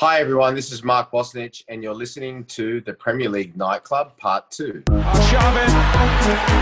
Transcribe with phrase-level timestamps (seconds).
[0.00, 0.56] Hi, everyone.
[0.56, 4.82] This is Mark Bosnich, and you're listening to the Premier League Nightclub Part 2.
[4.88, 5.70] Sharvin,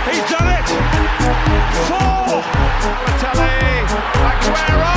[0.05, 0.69] he's done it!
[1.89, 2.43] Four!
[2.85, 3.89] Balotelli,
[4.29, 4.93] Aguero!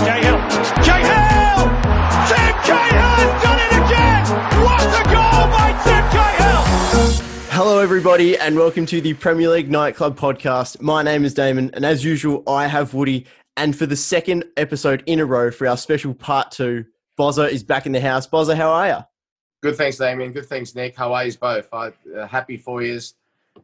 [0.00, 0.38] Cahill,
[0.82, 1.60] Cahill!
[2.26, 4.24] Tim Cahill has done it again!
[4.64, 6.64] What a goal by Tim Cahill!
[7.50, 10.80] Hello, everybody, and welcome to the Premier League Nightclub podcast.
[10.80, 13.26] My name is Damon, and as usual, I have Woody.
[13.56, 16.84] And for the second episode in a row for our special part two,
[17.18, 18.26] Bozza is back in the house.
[18.26, 18.96] Bozza, how are you?
[19.62, 20.32] Good, thanks, Damien.
[20.32, 20.96] Good, thanks, Nick.
[20.96, 21.68] How are you both?
[21.72, 23.14] I, uh, happy four years.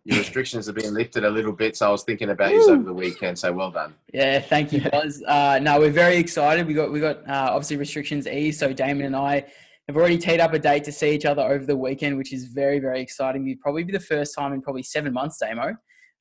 [0.05, 2.83] Your restrictions have been lifted a little bit, so I was thinking about you over
[2.83, 3.39] the weekend.
[3.39, 3.95] So well done.
[4.13, 5.23] Yeah, thank you, Buzz.
[5.27, 6.67] Uh, no, we're very excited.
[6.67, 9.47] We got we got uh, obviously restrictions eased, so Damon and I
[9.89, 12.45] have already teed up a date to see each other over the weekend, which is
[12.45, 13.49] very very exciting.
[13.49, 15.75] It'll probably be the first time in probably seven months, Damo,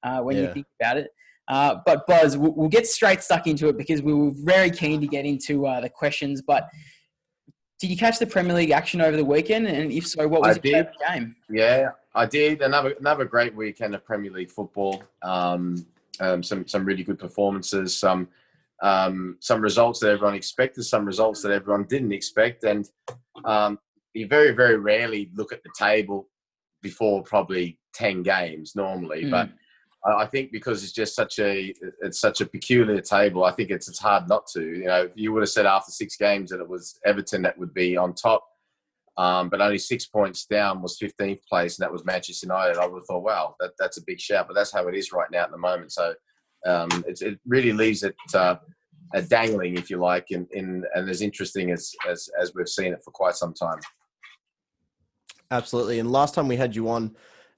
[0.04, 0.44] uh, when Yeah.
[0.44, 1.10] you think about it.
[1.48, 5.00] Uh, but Buzz, we'll, we'll get straight stuck into it because we were very keen
[5.02, 6.42] to get into uh, the questions.
[6.42, 6.68] But
[7.80, 9.68] did you catch the Premier League action over the weekend?
[9.68, 11.36] And if so, what was I your game?
[11.50, 12.62] Yeah, I did.
[12.62, 15.04] Another another great weekend of Premier League football.
[15.22, 15.86] Um,
[16.20, 17.98] um, some some really good performances.
[17.98, 18.28] Some
[18.82, 20.84] um, some results that everyone expected.
[20.84, 22.64] Some results that everyone didn't expect.
[22.64, 22.90] And
[23.46, 23.80] um,
[24.14, 26.28] you very very rarely look at the table
[26.82, 29.32] before probably ten games normally, Mm.
[29.32, 29.50] but.
[30.06, 33.44] I think because it's just such a it's such a peculiar table.
[33.44, 34.62] I think it's it's hard not to.
[34.62, 37.74] You know, you would have said after six games that it was Everton that would
[37.74, 38.48] be on top,
[39.18, 42.78] um, but only six points down was 15th place, and that was Manchester United.
[42.78, 44.48] I would have thought, wow, that, that's a big shout.
[44.48, 45.92] But that's how it is right now at the moment.
[45.92, 46.14] So
[46.66, 48.58] um, it really leaves it uh,
[49.28, 53.04] dangling, if you like, in, in, and as interesting as, as as we've seen it
[53.04, 53.80] for quite some time.
[55.50, 56.00] Absolutely.
[56.00, 57.16] And last time we had you on,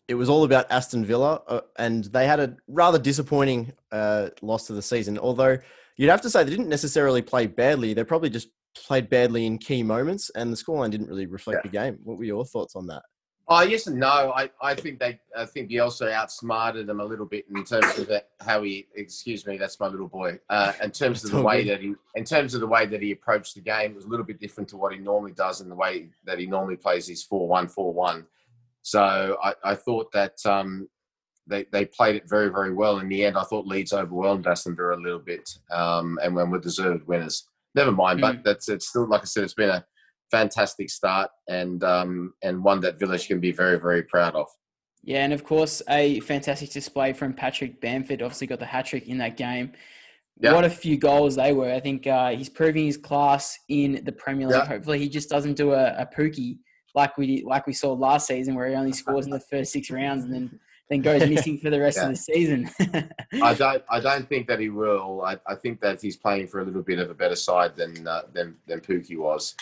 [0.09, 4.65] it was all about Aston Villa, uh, and they had a rather disappointing uh, loss
[4.65, 5.19] to the season.
[5.19, 5.59] Although
[5.97, 9.59] you'd have to say they didn't necessarily play badly; they probably just played badly in
[9.59, 11.99] key moments, and the scoreline didn't really reflect the game.
[12.03, 13.03] What were your thoughts on that?
[13.51, 14.31] Oh yes and no.
[14.35, 18.11] I, I think they I think Bielsa outsmarted them a little bit in terms of
[18.41, 21.71] how he excuse me that's my little boy uh, in terms of the way good.
[21.71, 24.07] that he in terms of the way that he approached the game it was a
[24.07, 27.07] little bit different to what he normally does in the way that he normally plays
[27.07, 28.27] his four one four one.
[28.89, 30.89] So I, I thought that um,
[31.45, 32.99] they they played it very very well.
[32.99, 36.49] In the end, I thought Leeds overwhelmed Aston Villa a little bit, um, and when
[36.49, 37.47] were deserved winners.
[37.75, 39.85] Never mind, but that's it's still like I said, it's been a
[40.31, 44.47] fantastic start and um, and one that Village can be very very proud of.
[45.03, 48.23] Yeah, and of course, a fantastic display from Patrick Bamford.
[48.23, 49.73] Obviously, got the hat trick in that game.
[50.41, 50.53] Yeah.
[50.53, 51.71] What a few goals they were.
[51.71, 54.57] I think uh, he's proving his class in the Premier League.
[54.57, 54.65] Yeah.
[54.65, 56.57] Hopefully, he just doesn't do a, a Pukki
[56.95, 59.91] like we like we saw last season, where he only scores in the first six
[59.91, 62.05] rounds and then then goes missing for the rest Yeah.
[62.05, 62.69] of the season.
[63.41, 65.21] I don't I don't think that he will.
[65.23, 68.07] I, I think that he's playing for a little bit of a better side than
[68.07, 69.55] uh, than than Pukki was.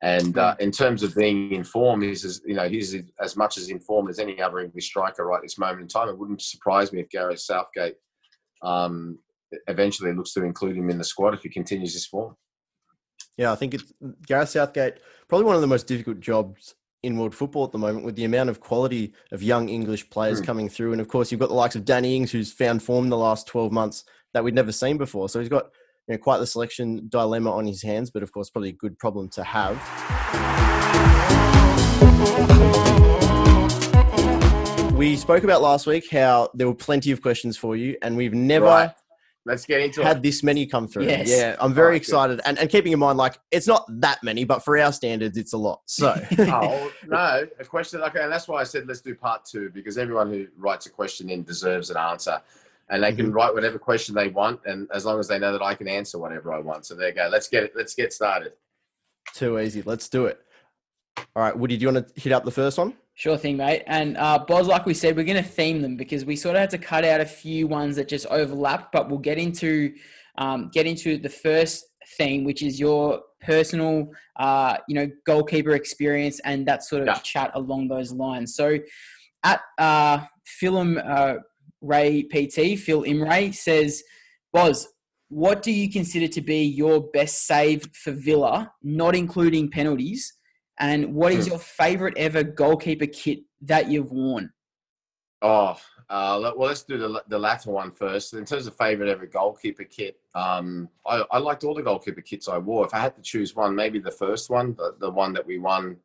[0.00, 3.58] And uh, in terms of being in form, he's as, you know he's as much
[3.58, 6.08] as in form as any other English striker right this moment in time.
[6.08, 7.96] It wouldn't surprise me if Gareth Southgate
[8.62, 9.18] um,
[9.66, 12.36] eventually looks to include him in the squad if he continues his form.
[13.38, 13.92] Yeah, I think it's
[14.26, 14.94] Gareth Southgate,
[15.28, 18.24] probably one of the most difficult jobs in world football at the moment with the
[18.24, 20.44] amount of quality of young English players Hmm.
[20.44, 20.90] coming through.
[20.92, 23.46] And of course, you've got the likes of Danny Ings, who's found form the last
[23.46, 24.02] 12 months
[24.34, 25.28] that we'd never seen before.
[25.28, 25.66] So he's got
[26.08, 28.98] you know, quite the selection dilemma on his hands, but of course, probably a good
[28.98, 29.76] problem to have.
[34.94, 38.34] We spoke about last week how there were plenty of questions for you, and we've
[38.34, 38.90] never Right.
[39.48, 40.22] Let's get into had it.
[40.22, 41.04] this many come through.
[41.06, 41.28] Yes.
[41.28, 42.02] Yeah, I'm very good.
[42.02, 42.40] excited.
[42.44, 45.54] And, and keeping in mind, like, it's not that many, but for our standards, it's
[45.54, 45.80] a lot.
[45.86, 48.00] So, Oh no, a question.
[48.02, 50.90] Okay, and that's why I said let's do part two because everyone who writes a
[50.90, 52.40] question in deserves an answer,
[52.90, 53.16] and they Mm-hmm.
[53.22, 55.88] can write whatever question they want, and as long as they know that I can
[55.88, 56.86] answer whatever I want.
[56.86, 57.28] So there you go.
[57.30, 57.72] Let's get it.
[57.74, 58.52] Let's get started.
[59.34, 59.82] too easy.
[59.82, 60.40] Let's do it.
[61.34, 62.94] All right, Woody, do you want to hit up the first one?
[63.18, 63.82] Sure thing, mate.
[63.88, 66.60] And uh, Boz, like we said, we're going to theme them because we sort of
[66.60, 68.92] had to cut out a few ones that just overlap.
[68.92, 69.92] But we'll get into
[70.36, 71.84] um, get into the first
[72.16, 77.14] theme, which is your personal, uh, you know, goalkeeper experience and that sort of Yeah.
[77.14, 78.54] chat along those lines.
[78.54, 78.78] So,
[79.42, 80.20] at uh,
[80.62, 81.38] Philum uh,
[81.80, 84.00] Ray PT, Phil Imray says,
[84.52, 84.86] Boz,
[85.28, 90.37] what do you consider to be your best save for Villa, not including penalties?
[90.78, 91.50] And what is Hmm.
[91.52, 94.52] your favorite ever goalkeeper kit that you've worn?
[95.40, 95.78] Oh,
[96.10, 98.34] uh, well, let's do the, the latter one first.
[98.34, 102.48] In terms of favorite ever goalkeeper kit, um, I, I liked all the goalkeeper kits
[102.48, 102.84] I wore.
[102.86, 105.58] If I had to choose one, maybe the first one, the, the one that we
[105.58, 105.96] won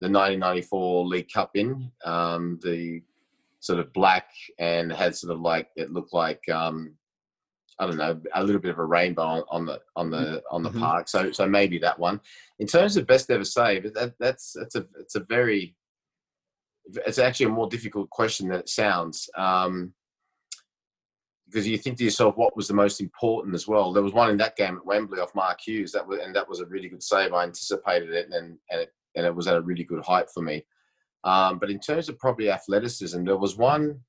[0.00, 3.02] the 1994 League Cup in, um, the
[3.60, 6.94] sort of black and had sort of like it looked like um,
[7.80, 10.70] I don't know, a little bit of a rainbow on, the on the on the
[10.70, 10.80] Mhm.
[10.80, 11.08] park.
[11.08, 12.20] So so maybe that one.
[12.58, 15.74] In terms of best ever save, that, that's that's a it's a very
[17.06, 19.30] it's actually a more difficult question than it sounds.
[19.34, 19.94] Um,
[21.46, 23.92] because you think to yourself, what was the most important as well?
[23.92, 26.48] There was one in that game at Wembley off Mark Hughes, that was, and that
[26.48, 27.32] was a really good save.
[27.32, 30.42] I anticipated it, and and it, and it was at a really good height for
[30.42, 30.64] me.
[31.24, 34.00] Um, but in terms of probably athleticism, there was one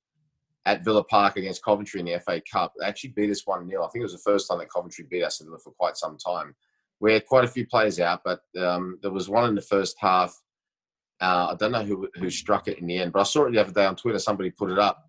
[0.66, 2.72] at Villa Park against Coventry in the FA Cup.
[2.78, 3.84] They actually beat us 1 0.
[3.84, 6.54] I think it was the first time that Coventry beat us for quite some time.
[7.00, 9.96] We had quite a few players out, but um, there was one in the first
[9.98, 10.34] half.
[11.20, 13.52] Uh, I don't know who, who struck it in the end, but I saw it
[13.52, 14.18] the other day on Twitter.
[14.18, 15.04] Somebody put it up.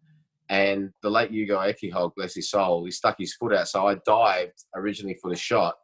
[0.50, 3.68] And the late Ugo Ehiogu, bless his soul, he stuck his foot out.
[3.68, 5.76] So I dived originally for the shot.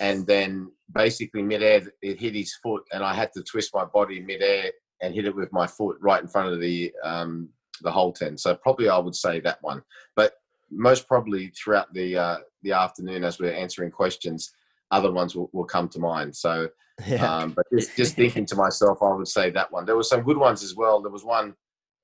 [0.00, 4.20] And then basically midair, it hit his foot, and I had to twist my body
[4.20, 4.72] midair
[5.02, 7.50] and hit it with my foot right in front of the um,
[7.82, 8.36] the whole ten.
[8.38, 9.82] So probably I would say that one.
[10.16, 10.34] But
[10.70, 14.52] most probably throughout the uh, the afternoon, as we're answering questions,
[14.90, 16.34] other ones will, will come to mind.
[16.36, 16.68] So,
[17.06, 17.24] Yeah.
[17.38, 19.86] um, but just, just thinking to myself, I would say that one.
[19.86, 21.00] There were some good ones as well.
[21.02, 21.54] There was one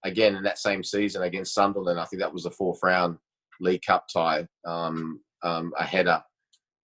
[0.05, 2.01] again in that same season against Sunderland.
[2.01, 3.19] I think that was the fourth round
[3.61, 6.23] League Cup tie, um, um, a header.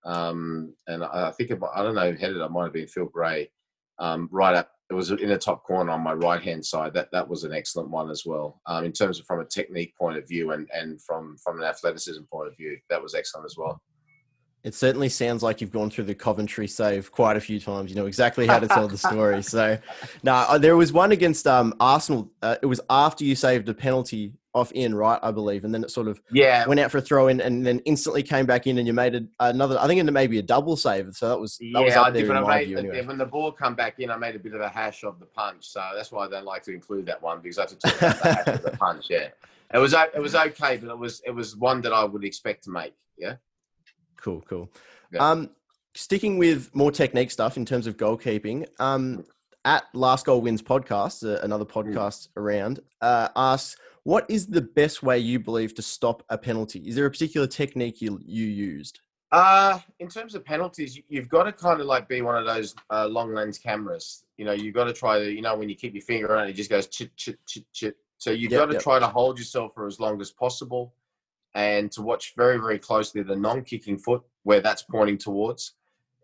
[0.04, 2.36] Um, and I I think it, I don't know who headed.
[2.36, 2.42] it.
[2.42, 3.50] It might have been Phil Gray.
[3.98, 6.92] Um, right up, it was in the top corner on my right hand side.
[6.94, 8.60] That that was an excellent one as well.
[8.66, 11.64] Um, in terms of from a technique point of view and and from from an
[11.64, 13.80] athleticism point of view, that was excellent as well.
[14.62, 17.90] It certainly sounds like you've gone through the Coventry save quite a few times.
[17.90, 19.42] You know exactly how to tell the story.
[19.42, 19.78] So,
[20.22, 22.30] now there was one against um, Arsenal.
[22.40, 25.18] Uh, it was after you saved a penalty off in, right?
[25.22, 27.66] I believe, and then it sort of Yeah, went out for a throw in, and
[27.66, 29.78] then instantly came back in, and you made a, another.
[29.78, 31.14] I think it may be a double save.
[31.14, 32.26] So that was that was yeah, up I did.
[32.28, 33.04] But in I my made view anyway.
[33.04, 35.26] when the ball come back in, I made a bit of a hash of the
[35.26, 35.66] punch.
[35.66, 37.96] So that's why I don't like to include that one because I have to talk
[37.96, 39.06] about the hash of the punch.
[39.10, 39.28] Yeah,
[39.72, 42.64] it was it was okay, but it was it was one that I would expect
[42.64, 42.94] to make.
[43.18, 43.36] Yeah.
[44.16, 44.70] Cool, cool.
[45.12, 45.30] Yeah.
[45.30, 45.50] Um,
[45.94, 49.24] sticking with more technique stuff in terms of goalkeeping, um,
[49.64, 55.02] at Last Goal Wins podcast, uh, another podcast around, uh, asks, what is the best
[55.02, 56.80] way you believe to stop a penalty?
[56.86, 59.00] Is there a particular technique you you used?
[59.32, 62.46] Uh, in terms of penalties, you- you've got to kind of like be one of
[62.46, 64.24] those uh, long lens cameras.
[64.36, 66.46] You know, you've got to try to, you know, when you keep your finger on
[66.46, 67.96] it, it just goes chit, chit, chit, chit.
[68.18, 68.82] So you've Yep, got to yep.
[68.82, 70.94] try to hold yourself for as long as possible
[71.54, 75.72] and to watch very, very closely the non kicking foot where that's pointing towards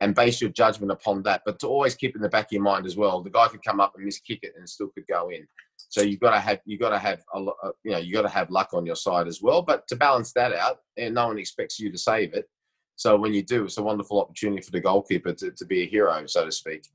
[0.01, 1.43] and base your judgment upon that.
[1.45, 3.65] But to always keep in the back of your mind as well, the guy could
[3.65, 5.49] come up and miss kick it and it still could go in.
[5.91, 8.23] So you've got to have you've got to have a uh, you know you've got
[8.23, 9.61] to have luck on your side as well.
[9.61, 12.49] But to balance that out, and no one expects you to save it.
[12.95, 15.87] So when you do, it's a wonderful opportunity for the goalkeeper to, to be a
[15.87, 16.87] hero, so to speak.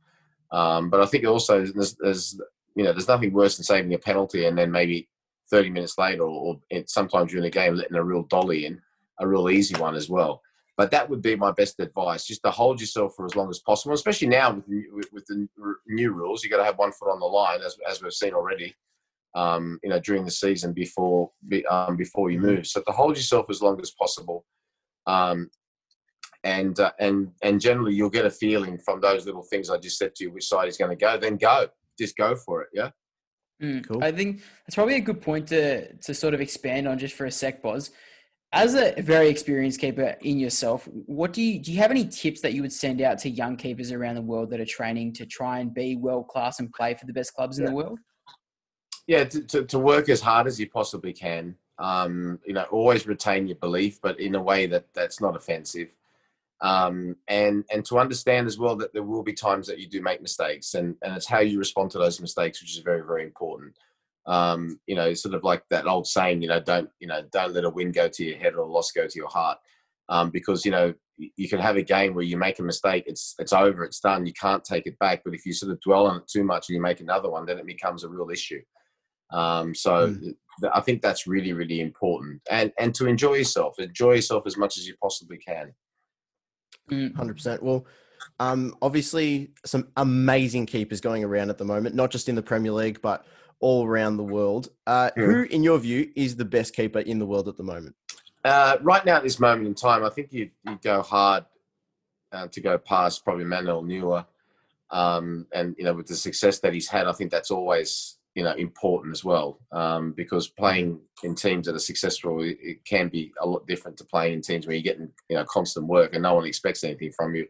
[0.51, 2.39] Um, but I think also there's, there's
[2.75, 5.09] you know there's nothing worse than saving a penalty and then maybe
[5.51, 8.81] 30 minutes later or, or sometimes during the game letting a real dolly in,
[9.19, 10.41] a real easy one as well.
[10.77, 13.59] But that would be my best advice, just to hold yourself for as long as
[13.59, 15.47] possible, especially now with, the- with, with the
[15.87, 16.43] new rules.
[16.43, 18.75] you got to have one foot on the line, as, as we've seen already,
[19.35, 22.67] um, you know, during the season before be, um, before you move.
[22.67, 24.45] So to hold yourself as long as possible,
[25.07, 25.49] um,
[26.43, 29.97] and uh, and and generally you'll get a feeling from those little things I just
[29.97, 31.17] said to you which side is going to go.
[31.17, 31.67] Then go,
[31.97, 32.69] just go for it.
[32.73, 32.89] Yeah.
[33.61, 34.03] Mm, Cool.
[34.03, 37.25] I think that's probably a good point to to sort of expand on just for
[37.25, 37.91] a sec, Boz.
[38.55, 41.71] As a very experienced keeper in yourself, what do you do?
[41.73, 44.49] You have any tips that you would send out to young keepers around the world
[44.51, 47.59] that are training to try and be world class and play for the best clubs
[47.59, 47.99] in the world?
[49.07, 53.07] yeah to, to, to work as hard as you possibly can um, you know always
[53.07, 55.95] retain your belief but in a way that that's not offensive
[56.61, 60.01] um, and and to understand as well that there will be times that you do
[60.01, 63.23] make mistakes and and it's how you respond to those mistakes which is very very
[63.23, 63.75] important
[64.27, 67.53] um, you know sort of like that old saying you know don't you know don't
[67.53, 69.57] let a win go to your head or a loss go to your heart
[70.09, 73.35] um, because you know you can have a game where you make a mistake it's
[73.39, 76.07] it's over it's done you can't take it back but if you sort of dwell
[76.07, 78.61] on it too much and you make another one then it becomes a real issue
[79.31, 80.19] um, so Mm.
[80.21, 80.35] th-
[80.73, 84.77] I think that's really, really important, and and to enjoy yourself, enjoy yourself as much
[84.77, 85.73] as you possibly can.
[86.91, 87.63] Mm, Hundred percent.
[87.63, 87.85] Well,
[88.39, 92.71] um, obviously some amazing keepers going around at the moment, not just in the Premier
[92.71, 93.25] League, but
[93.59, 94.69] all around the world.
[94.85, 95.25] Uh, Yeah.
[95.25, 97.95] Who, in your view, is the best keeper in the world at the moment?
[98.43, 101.45] Uh, right now, at this moment in time, I think you you go hard
[102.31, 104.25] uh, to go past probably Manuel Neuer,
[104.91, 108.43] um, and you know with the success that he's had, I think that's always you
[108.43, 113.07] know important as well um, because playing in teams that are successful it, it can
[113.07, 116.13] be a lot different to playing in teams where you're getting you know constant work
[116.13, 117.47] and no one expects anything from you.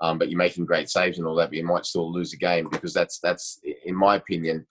[0.00, 2.36] Um, but you're making great saves and all that, but you might still lose a
[2.36, 4.64] game because that's that's in my opinion,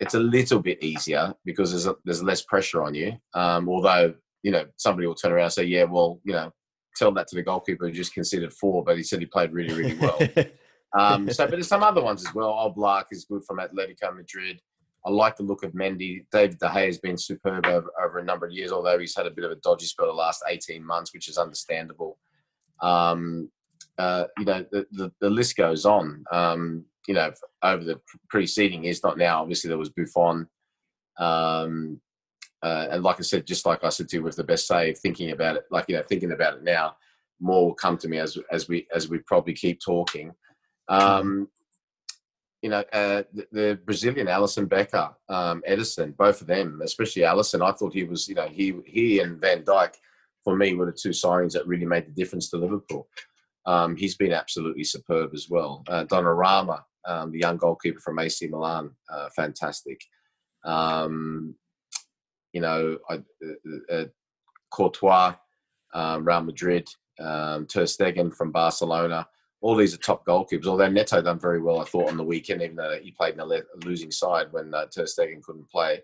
[0.00, 3.12] it's a little bit easier because there's a, there's less pressure on you.
[3.34, 6.52] Um, although you know, somebody will turn around and say, yeah, well, you know,
[6.96, 9.74] tell that to the goalkeeper who just considered four, but he said he played really,
[9.74, 10.18] really well.
[10.96, 12.50] um, so, but there's some other ones as well.
[12.50, 14.60] Oblak is good from Atletico Madrid.
[15.06, 16.26] I like the look of Mendy.
[16.30, 19.26] David De Gea has been superb over, over a number of years, although he's had
[19.26, 22.18] a bit of a dodgy spell the last 18 months, which is understandable.
[22.82, 23.50] Um,
[23.96, 26.24] uh, you know, the, the, the, list goes on.
[26.32, 27.32] Um, you know,
[27.62, 29.42] over the preceding years, not now.
[29.42, 30.48] Obviously, there was Buffon.
[31.18, 32.00] Um,
[32.62, 34.98] uh, and like I said, just like I said to you with the best save,
[34.98, 36.96] thinking about it, like you know, thinking about it now,
[37.40, 40.32] more will come to me as as we as we probably keep talking.
[40.88, 41.48] Um,
[42.62, 47.62] you know, uh, the, the, Brazilian Alisson Becker, um, Ederson, both of them, especially Alisson,
[47.62, 49.96] I thought he was, you know, he he and Van Dijk,
[50.42, 53.06] for me, were the two signings that really made the difference to Liverpool.
[53.66, 55.84] Um, he's been absolutely superb as well.
[55.88, 60.00] Uh, Donnarumma, um, the young goalkeeper from AC Milan, uh, fantastic.
[60.64, 61.54] Um,
[62.52, 64.04] you know, I, uh, uh,
[64.70, 65.34] Courtois,
[65.92, 66.88] um, Real Madrid,
[67.20, 69.26] um, Ter Stegen from Barcelona.
[69.60, 70.66] All these are top goalkeepers.
[70.66, 73.40] Although Neto done very well, I thought on the weekend, even though he played in
[73.40, 76.02] a losing side when uh, Ter Stegen couldn't play.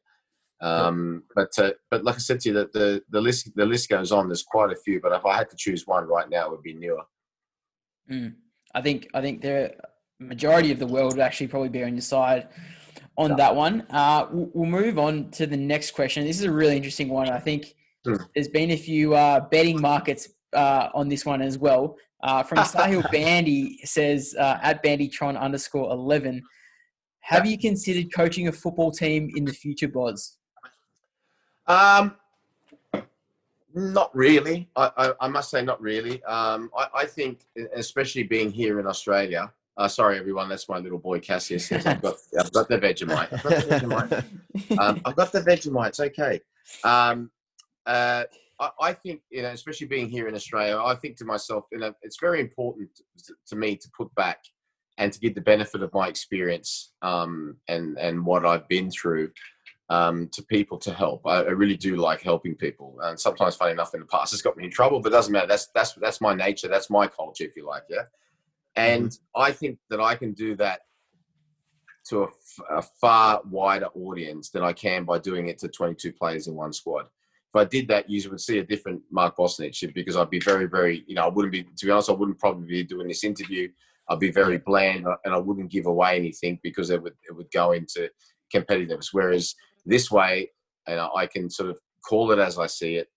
[0.63, 3.89] Um, but uh, but like I said to you, that the the list the list
[3.89, 4.29] goes on.
[4.29, 6.63] There's quite a few, but if I had to choose one right now, it would
[6.63, 7.03] be Neuer.
[8.11, 8.35] Mm.
[8.75, 9.75] I think I think the
[10.21, 12.49] majority of the world would actually probably be on your side
[13.17, 13.87] on that one.
[13.91, 16.25] Uh, we'll move on to the next question.
[16.25, 17.29] This is a really interesting one.
[17.29, 17.75] I think
[18.05, 18.15] hmm.
[18.35, 21.97] there's been a few uh, betting markets uh, on this one as well.
[22.23, 26.43] Uh, from Sahil Bandy says uh, at Bandytron underscore eleven.
[27.21, 30.37] Have you considered coaching a football team in the future, Boz?
[31.67, 32.17] Um,
[33.73, 34.69] not really.
[34.75, 36.23] I, I, I must say, not really.
[36.25, 40.49] Um, I, I think, especially being here in Australia, uh, sorry, everyone.
[40.49, 41.71] That's my little boy Cassius.
[41.73, 43.33] I've got, I've got the Vegemite.
[43.33, 44.79] I've got the Vegemite.
[44.79, 45.89] um, I've got the Vegemite.
[45.89, 46.41] It's okay.
[46.85, 47.31] Um,
[47.87, 48.25] uh,
[48.59, 51.79] I, I, think, you know, especially being here in Australia, I think to myself, you
[51.79, 52.91] know, it's very important
[53.25, 54.39] to, to me to put back
[54.99, 59.31] and to give the benefit of my experience um, and and what I've been through
[59.89, 61.27] um, to people to help.
[61.27, 64.43] I, I, really do like helping people, and sometimes, funny enough, in the past, it's
[64.43, 65.47] got me in trouble, but it doesn't matter.
[65.47, 66.69] That's that's that's my nature.
[66.69, 67.85] That's my culture, if you like.
[67.89, 68.05] Yeah.
[68.77, 69.43] And mm-hmm.
[69.43, 70.81] I think that I can do that
[72.09, 76.47] to a, a, far wider audience than I can by doing it to 22 players
[76.49, 77.07] in one squad.
[77.53, 80.67] If I did that, you would see a different Mark Bosnich because I'd be very,
[80.67, 83.25] very, you know, I wouldn't be, to be honest, I wouldn't probably be doing this
[83.25, 83.69] interview.
[84.09, 87.51] I'd be very bland and I wouldn't give away anything because it would, it would
[87.53, 88.09] go into
[88.55, 89.09] competitiveness.
[89.13, 90.51] Whereas this way,
[90.89, 93.09] you know, I can sort of call it as I see it.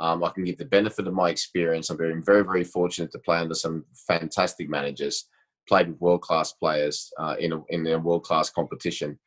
[0.00, 1.90] Um, I can give the benefit of my experience.
[1.90, 5.28] I'm very, very, very fortunate to play under some fantastic managers,
[5.68, 9.18] played with world class players uh, in a, in a world class competition.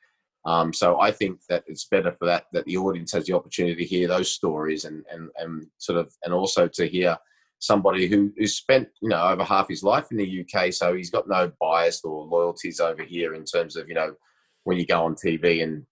[0.46, 3.76] Um, so I think that it's better for that that the audience has the opportunity
[3.76, 7.16] to hear those stories and and and sort of and also to hear
[7.60, 11.12] somebody who who spent you know over half his life in the UK, so he's
[11.12, 14.16] got no bias or loyalties over here in terms of you know
[14.64, 15.86] when you go on TV and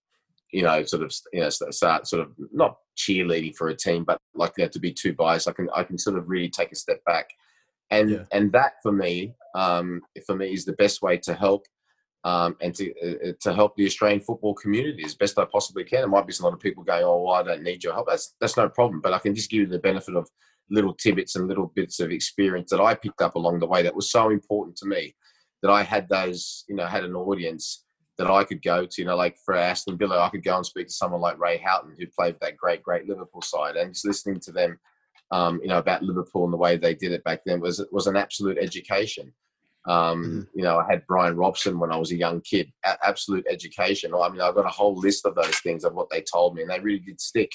[0.51, 4.17] you know, sort of, you know, start sort of not cheerleading for a team, but
[4.33, 6.71] like you know, to be too biased, I can I can sort of really take
[6.71, 7.29] a step back,
[7.91, 8.23] and yeah.
[8.31, 11.65] and that for me, um, for me is the best way to help.
[12.25, 16.01] Um, and to uh, to help the Australian football community as best I possibly can.
[16.01, 18.07] There might be a lot of people going, "Oh, well, I don't need your help."
[18.09, 18.99] That's that's no problem.
[18.99, 20.27] But I can just give you the benefit of
[20.69, 23.95] little tidbits and little bits of experience that I picked up along the way that
[23.95, 25.15] was so important to me
[25.61, 27.85] that I had those, you know, had an audience
[28.19, 29.01] that I could go to.
[29.01, 31.57] You know, like for Aston Villa, I could go and speak to someone like Ray
[31.57, 34.77] Houghton, who played that great, great Liverpool side, and just listening to them,
[35.31, 38.05] um, you know, about Liverpool and the way they did it back then was was
[38.05, 39.33] an absolute education.
[39.87, 40.41] Um, mm-hmm.
[40.53, 44.13] You know, I had Brian Robson when I was a young kid, a- absolute education.
[44.13, 46.61] I mean, I've got a whole list of those things of what they told me,
[46.61, 47.51] and they really did stick.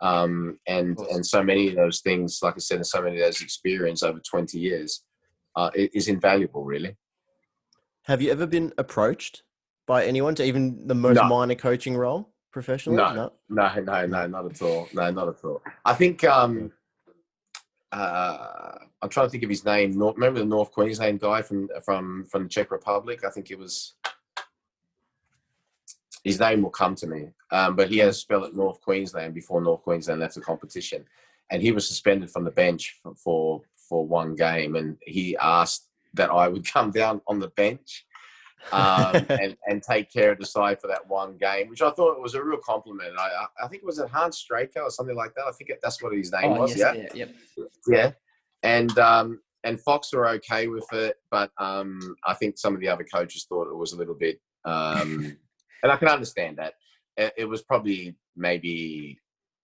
[0.00, 3.26] Um, and and so many of those things, like I said, and so many of
[3.26, 5.04] those experience over twenty years,
[5.54, 6.96] uh, is invaluable, really.
[8.06, 9.44] Have you ever been approached
[9.86, 11.24] by anyone to even the most no.
[11.24, 12.96] minor coaching role professionally?
[12.96, 14.88] No, no, no, no, no, not at all.
[14.92, 15.62] No, not at all.
[15.84, 16.72] I think um,
[17.90, 19.92] uh, I'm trying to think of his name.
[19.92, 23.24] North, remember the North Queensland guy from from from the Czech Republic?
[23.24, 23.94] I think it was.
[26.24, 29.34] His name will come to me, um, but he had a spell at North Queensland
[29.34, 31.04] before North Queensland left the competition,
[31.50, 35.88] and he was suspended from the bench for for, for one game, and he asked
[36.14, 38.06] that I would come down on the bench
[38.70, 42.20] um, and, and take care of the side for that one game, which I thought
[42.20, 43.12] was a real compliment.
[43.18, 45.44] I, I think it was at Hans Straka or something like that.
[45.46, 46.76] I think that's what his name oh, was.
[46.76, 47.26] Yes, yeah,
[47.56, 48.10] yeah, yeah.
[48.62, 52.88] And um, and Fox were okay with it, but um, I think some of the
[52.88, 55.36] other coaches thought it was a little bit, um,
[55.82, 56.74] and I can understand that.
[57.16, 59.18] It, it was probably maybe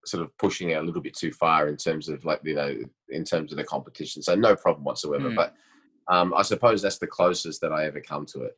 [0.05, 2.75] sort of pushing it a little bit too far in terms of like you know
[3.09, 4.21] in terms of the competition.
[4.21, 5.29] So no problem whatsoever.
[5.29, 5.35] Mm.
[5.35, 5.53] But
[6.07, 8.57] um, I suppose that's the closest that I ever come to it.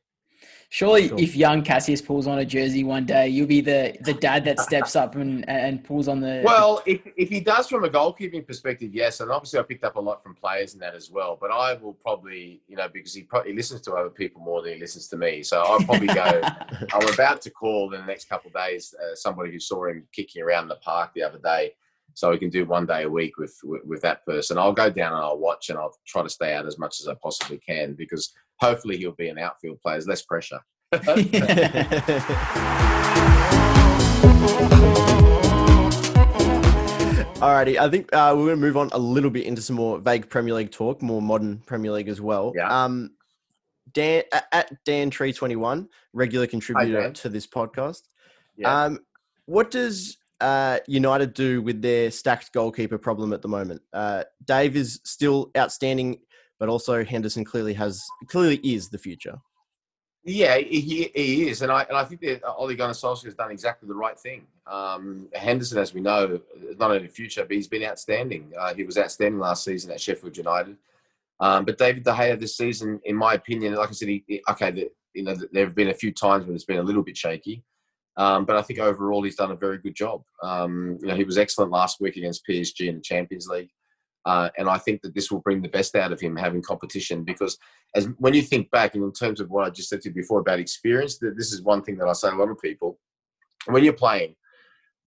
[0.74, 1.19] Surely, Sure.
[1.19, 4.57] if young Cassius pulls on a jersey one day, you'll be the, the dad that
[4.67, 6.41] steps up and, and pulls on the.
[6.45, 9.98] Well, if, if he does from a goalkeeping perspective, yes, and obviously I picked up
[9.98, 11.38] a lot from players and that as well.
[11.39, 14.75] But I will probably, you know, because he probably listens to other people more than
[14.75, 16.41] he listens to me, so I'll probably go.
[16.93, 20.07] I'm about to call in the next couple of days uh, somebody who saw him
[20.13, 21.74] kicking around the park the other day,
[22.13, 24.57] so we can do one day a week with, with with that person.
[24.57, 27.10] I'll go down and I'll watch and I'll try to stay out as much as
[27.10, 29.96] I possibly can because hopefully he'll be an outfield player.
[29.96, 30.60] There's less pressure.
[37.41, 39.98] Alrighty, I think uh, we're going to move on a little bit into some more
[39.98, 42.53] vague Premier League talk, more modern Premier League as well.
[42.56, 42.68] Yeah.
[42.68, 43.12] Um,
[43.94, 48.03] Dan at- Dan Tree Twenty One, regular contributor to this podcast.
[48.58, 48.84] Yeah.
[48.84, 49.00] Um,
[49.46, 53.82] what does uh, United do with their stacked goalkeeper problem at the moment?
[53.91, 56.20] Uh, Dave is still outstanding,
[56.62, 59.36] but also Henderson clearly has clearly is the future.
[60.24, 63.50] Yeah, he, he is, and I and I think that Ole Gunnar Solskjaer has done
[63.50, 64.46] exactly the right thing.
[64.68, 68.53] Um, Henderson, as we know, is not only future, but he's been outstanding.
[68.56, 70.77] Uh, he was outstanding last season at Sheffield United.
[71.39, 74.44] Um, but David De Gea this season, in my opinion, like I said, he, he-
[74.48, 77.01] okay, the, you know, there have been a few times when it's been a little
[77.01, 77.63] bit shaky,
[78.18, 80.22] um, but I think overall he's done a very good job.
[80.44, 83.72] Um, you know, he was excellent last week against PSG in the Champions League.
[84.25, 87.23] Uh, and I think that this will bring the best out of him having competition
[87.23, 87.57] because
[87.95, 90.15] as when you think back and in terms of what I just said to you
[90.15, 92.59] before about experience, that this is one thing that I say to a lot of
[92.59, 92.99] people.
[93.65, 94.35] When you're playing,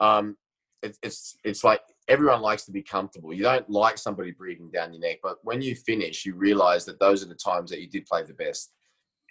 [0.01, 0.37] um,
[0.83, 3.33] it, it's it's like everyone likes to be comfortable.
[3.33, 7.01] You don't like somebody breathing down your neck, but when you finish, you realize that
[7.01, 8.73] those are the times that you did play the best,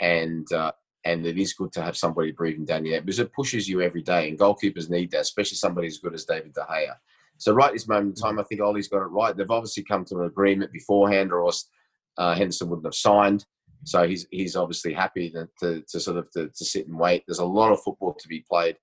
[0.02, 0.72] and uh,
[1.06, 3.82] and it is good to have somebody breathing down your neck because it pushes you
[3.82, 4.30] every day.
[4.30, 6.96] And goalkeepers need that, especially somebody as good as David De Gea.
[7.38, 9.36] So right this moment in time, I think Ollie's got it right.
[9.36, 11.70] They've obviously come to an agreement beforehand, or else
[12.18, 13.46] uh, Henderson wouldn't have signed.
[13.86, 17.24] So he's he's obviously happy to, to, to sort of to, to sit and wait.
[17.28, 18.78] There's a lot of football to be played.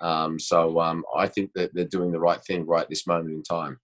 [0.00, 3.42] Um, so um, I think that they're doing the right thing right this moment in
[3.42, 3.80] time.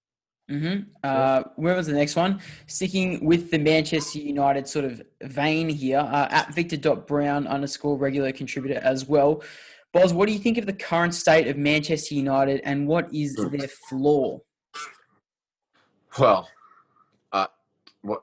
[0.49, 2.41] hmm Uh, where was the next one?
[2.67, 8.81] Sticking with the Manchester United sort of vein here, uh, at Victor.Brown underscore regular contributor
[8.85, 9.43] as well.
[9.93, 13.37] Boz, what do you think of the current state of Manchester United and what is
[13.39, 13.55] Hmm.
[13.55, 14.41] their flaw?
[16.19, 16.49] Well,
[17.33, 17.47] uh,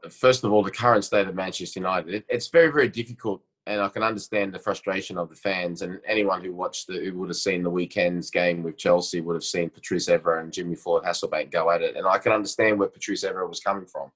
[0.10, 3.90] first of all, the current state of Manchester United, it's very, very difficult, and I
[3.90, 5.82] can understand the frustration of the fans.
[5.84, 9.36] And anyone who watched the, who would have seen the weekend's game with Chelsea would
[9.36, 11.96] have seen Patrice Evra and Jimmy Floyd Hasselbaink go at it.
[11.96, 14.12] And I can understand where Patrice Evra was coming from.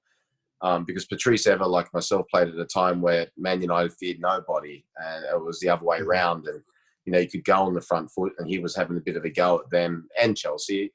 [0.62, 4.86] Um, because Patrice Evra, like myself, played at a time where Man United feared nobody,
[4.98, 6.48] and it was the other way around.
[6.48, 6.64] And
[7.06, 9.16] you know, you could go on the front foot, and he was having a bit
[9.18, 10.94] of a go at them and Chelsea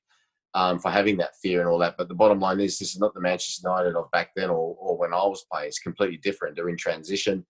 [0.55, 1.97] um, for having that fear and all that.
[1.99, 4.77] But the bottom line is, this is not the Manchester United of back then or,
[4.79, 5.69] or when I was playing.
[5.69, 6.57] It's completely different.
[6.57, 7.47] They're in transition.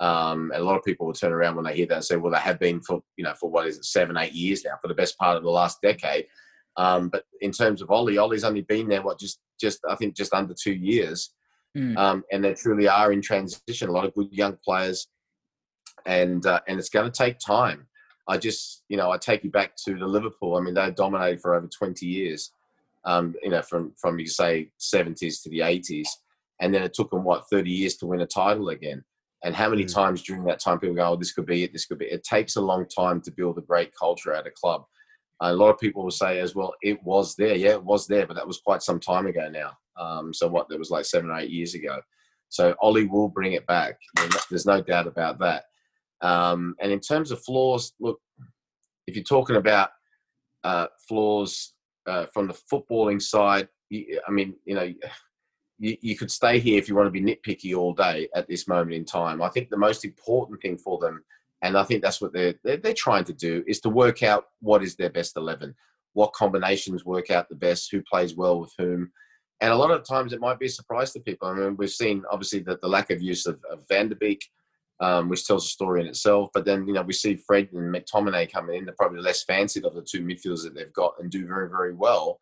[0.00, 2.16] Um, and a lot of people will turn around when they hear that and say,
[2.16, 4.72] "Well, they have been for you know for what is it, seven, eight years now,
[4.80, 6.26] for the best part of the last decade."
[6.76, 10.16] Um, but in terms of Ollie, Ollie's only been there what just just I think
[10.16, 11.32] just under two years,
[11.76, 11.96] Mm.
[11.96, 13.88] um, and they truly are in transition.
[13.88, 15.08] A lot of good young players,
[16.04, 17.86] and uh, and it's going to take time.
[18.28, 20.56] I just you know I take you back to the Liverpool.
[20.56, 22.52] I mean, they dominated for over twenty years.
[23.04, 26.08] Um, you know, from from you say seventies to the eighties,
[26.60, 29.04] and then it took them what thirty years to win a title again.
[29.44, 29.92] And how many Mm.
[29.92, 31.72] times during that time people go, "Oh, this could be it.
[31.72, 32.12] This could be." It.
[32.12, 34.84] it takes a long time to build a great culture at a club.
[35.40, 37.56] a lot of people will say as well, it was there.
[37.56, 39.72] Yeah, it was there, but that was quite some time ago now.
[39.96, 40.68] Um, so what?
[40.68, 42.00] That was like seven or eight years ago.
[42.48, 43.98] So Ollie will bring it back.
[44.48, 45.64] There's no doubt about that.
[46.22, 48.20] Um, and in terms of flaws, look,
[49.06, 49.90] if you're talking about
[50.64, 51.74] uh, flaws
[52.06, 54.92] uh, from the footballing side, you, I mean, you know,
[55.78, 58.68] you, you could stay here if you want to be nitpicky all day at this
[58.68, 59.42] moment in time.
[59.42, 61.24] I think the most important thing for them,
[61.62, 64.46] and I think that's what they're, they're, they're trying to do, is to work out
[64.60, 65.74] what is their best 11,
[66.12, 69.10] what combinations work out the best, who plays well with whom.
[69.60, 71.48] And a lot of times it might be a surprise to people.
[71.48, 74.44] I mean, we've seen obviously that the lack of use of, of Van Beek,
[75.02, 76.50] um, which tells a story in itself.
[76.54, 78.84] But then, you know, we see Fred and McTominay coming in.
[78.84, 81.92] They're probably less fancied of the two midfielders that they've got and do very, very
[81.92, 82.40] well.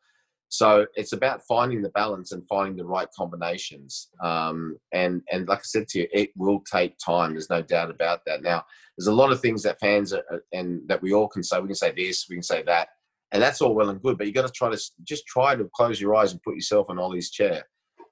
[0.50, 4.08] So it's about finding the balance and finding the right combinations.
[4.22, 7.32] Um, and and like I said to you, it will take time.
[7.32, 8.42] There's no doubt about that.
[8.42, 8.64] Now,
[8.98, 11.60] there's a lot of things that fans are, and that we all can say.
[11.60, 12.88] We can say this, we can say that,
[13.30, 14.18] and that's all well and good.
[14.18, 16.90] But you got to try to just try to close your eyes and put yourself
[16.90, 17.62] in Ollie's chair,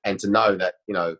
[0.05, 1.17] and to know that you know,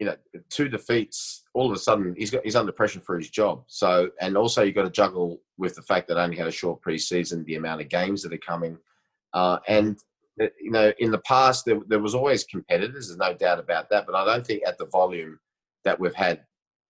[0.00, 0.16] you know,
[0.48, 3.64] two defeats, all of a sudden he's got he's under pressure for his job.
[3.66, 6.52] So, and also you've got to juggle with the fact that I only had a
[6.52, 8.78] short preseason, the amount of games that are coming.
[9.34, 9.98] Uh, and
[10.40, 13.08] uh, you know, in the past, there, there was always competitors.
[13.08, 14.06] There's no doubt about that.
[14.06, 15.38] But I don't think at the volume
[15.84, 16.42] that we've had,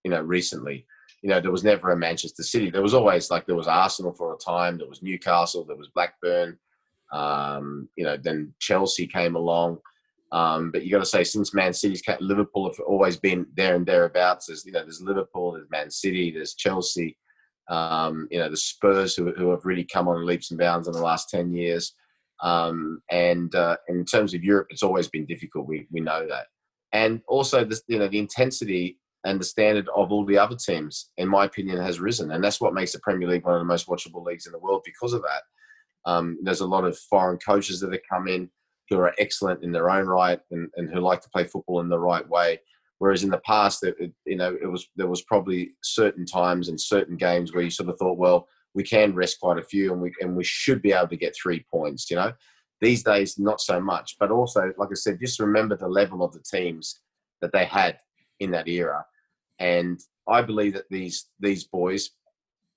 [0.04, 0.86] you know, recently.
[1.22, 2.70] You know, there was never a Manchester City.
[2.70, 4.78] There was always like there was Arsenal for a time.
[4.78, 5.64] There was Newcastle.
[5.64, 6.58] There was Blackburn.
[7.12, 9.78] Um, you know, then Chelsea came along.
[10.32, 13.84] Um, but you got to say, since Man City's Liverpool have always been there and
[13.84, 14.46] thereabouts.
[14.46, 17.16] There's you know, there's Liverpool, there's Man City, there's Chelsea.
[17.68, 20.92] Um, you know, the Spurs who, who have really come on leaps and bounds in
[20.92, 21.94] the last ten years.
[22.42, 25.66] Um, and uh, in terms of Europe, it's always been difficult.
[25.66, 26.46] We we know that,
[26.92, 31.10] and also the you know the intensity and the standard of all the other teams,
[31.18, 33.64] in my opinion, has risen, and that's what makes the Premier League one of the
[33.64, 35.42] most watchable leagues in the world because of that.
[36.10, 38.48] Um, there's a lot of foreign coaches that have come in
[38.90, 41.88] who are excellent in their own right and, and who like to play football in
[41.88, 42.60] the right way.
[42.98, 46.78] Whereas in the past, it, you know, it was there was probably certain times and
[46.78, 50.02] certain games where you sort of thought, well, we can rest quite a few and
[50.02, 52.10] we and we should be able to get three points.
[52.10, 52.32] You know,
[52.80, 54.16] these days not so much.
[54.18, 57.00] But also, like I said, just remember the level of the teams
[57.40, 57.96] that they had
[58.40, 59.04] in that era,
[59.58, 59.98] and
[60.28, 62.10] I believe that these these boys,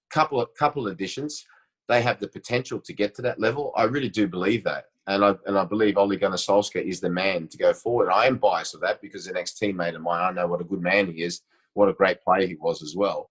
[0.10, 1.46] couple of couple of additions,
[1.90, 3.74] they have the potential to get to that level.
[3.76, 4.86] I really do believe that.
[5.06, 8.10] And I, and I believe Ole Gunnar Solskjaer is the man to go forward.
[8.10, 10.66] I am biased with that because an ex teammate of mine, I know what a
[10.66, 11.42] good man he is,
[11.74, 13.30] what a great player he was as well.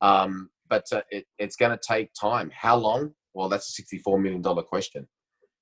[0.00, 2.50] Um, but uh, it, it's going to take time.
[2.54, 3.12] How long?
[3.34, 5.06] Well, that's a $64 million question.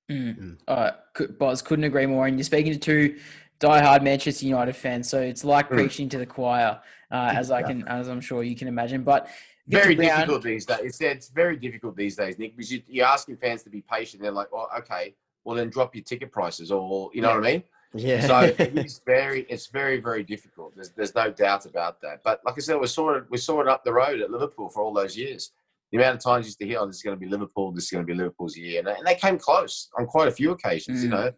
[0.09, 0.57] Mm.
[0.67, 0.91] Uh,
[1.37, 2.25] Boz, couldn't agree more.
[2.25, 3.19] And you're speaking to two
[3.59, 5.73] diehard Manchester United fans, so it's like mm.
[5.73, 6.79] preaching to the choir,
[7.11, 9.03] uh, as I can, as I'm sure you can imagine.
[9.03, 9.27] But
[9.67, 10.79] very Brown, difficult these days.
[10.81, 14.23] It's, it's very difficult these days, Nick, because you, are asking fans to be patient.
[14.23, 17.35] They're like, well, okay, well then drop your ticket prices, or you know yeah.
[17.35, 17.63] what I mean?
[17.93, 18.21] Yeah.
[18.27, 20.75] So it's very, it's very, very difficult.
[20.75, 22.21] There's, there's no doubt about that.
[22.23, 24.69] But like I said, we saw it, we saw it up the road at Liverpool
[24.69, 25.51] for all those years.
[25.91, 27.71] The amount of times you used to hear, "Oh, this is going to be Liverpool.
[27.71, 30.27] This is going to be Liverpool's year," and they, and they came close on quite
[30.27, 30.99] a few occasions.
[30.99, 31.03] Mm.
[31.03, 31.31] You know,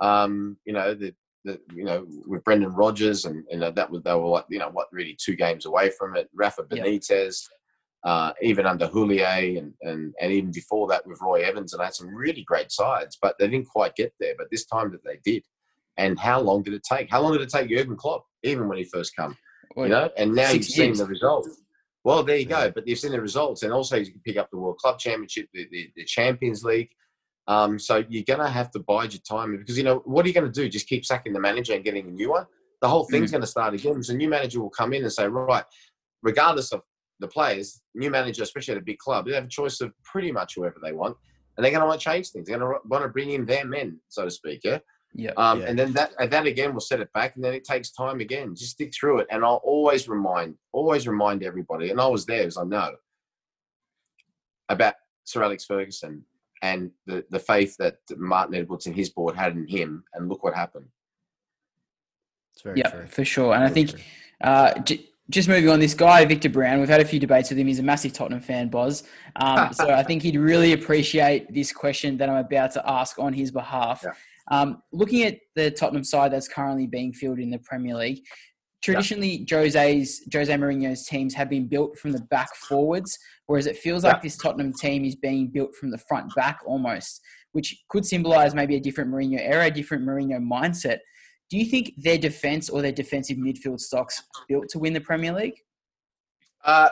[0.00, 1.12] um, you know the,
[1.44, 4.60] the, you know with Brendan Rodgers, and you know that was they were like you
[4.60, 6.30] know what really two games away from it.
[6.32, 7.10] Rafa Benitez.
[7.10, 7.59] Yep.
[8.02, 11.84] Uh, even under Houllier and, and, and even before that with Roy Evans, and they
[11.84, 14.34] had some really great sides, but they didn't quite get there.
[14.38, 15.44] But this time that they did,
[15.98, 17.10] and how long did it take?
[17.10, 19.36] How long did it take Jurgen Klopp, even when he first come?
[19.76, 21.60] Well, you know, and now you've seen the results.
[22.02, 22.70] Well, there you go.
[22.70, 25.48] But you've seen the results, and also you can pick up the World Club Championship,
[25.52, 26.90] the, the, the Champions League.
[27.46, 30.28] Um, so you're going to have to bide your time because you know what are
[30.28, 30.68] you going to do?
[30.68, 32.46] Just keep sacking the manager and getting a new one.
[32.80, 33.32] The whole thing's mm.
[33.32, 34.02] going to start again.
[34.02, 35.64] So a new manager will come in and say, right,
[36.22, 36.82] regardless of
[37.20, 40.32] the players, new manager, especially at a big club, they have a choice of pretty
[40.32, 41.16] much whoever they want,
[41.56, 42.48] and they're going to want to change things.
[42.48, 44.60] They're going to want to bring in their men, so to speak.
[44.64, 44.78] Yeah.
[45.12, 45.66] Yeah, um, yeah.
[45.66, 48.54] And then that that again will set it back, and then it takes time again.
[48.54, 51.90] Just stick through it, and I'll always remind, always remind everybody.
[51.90, 52.94] And I was there, as I know,
[54.68, 56.24] about Sir Alex Ferguson
[56.62, 60.44] and the the faith that Martin Edwards and his board had in him, and look
[60.44, 60.86] what happened.
[62.76, 63.52] yeah, for sure.
[63.54, 64.04] And very I think
[64.42, 67.58] uh, j- just moving on, this guy Victor Brown, we've had a few debates with
[67.58, 67.66] him.
[67.66, 69.04] He's a massive Tottenham fan, Boz.
[69.36, 73.32] Um, so I think he'd really appreciate this question that I'm about to ask on
[73.32, 74.02] his behalf.
[74.04, 74.12] Yeah.
[74.50, 78.24] Um, looking at the Tottenham side that's currently being fielded in the Premier League,
[78.82, 79.58] traditionally yeah.
[79.58, 83.16] Jose's Jose Mourinho's teams have been built from the back forwards,
[83.46, 87.20] whereas it feels like this Tottenham team is being built from the front back almost,
[87.52, 90.98] which could symbolise maybe a different Mourinho era, a different Mourinho mindset.
[91.50, 95.32] Do you think their defence or their defensive midfield stocks built to win the Premier
[95.32, 95.60] League?
[96.64, 96.90] Uh,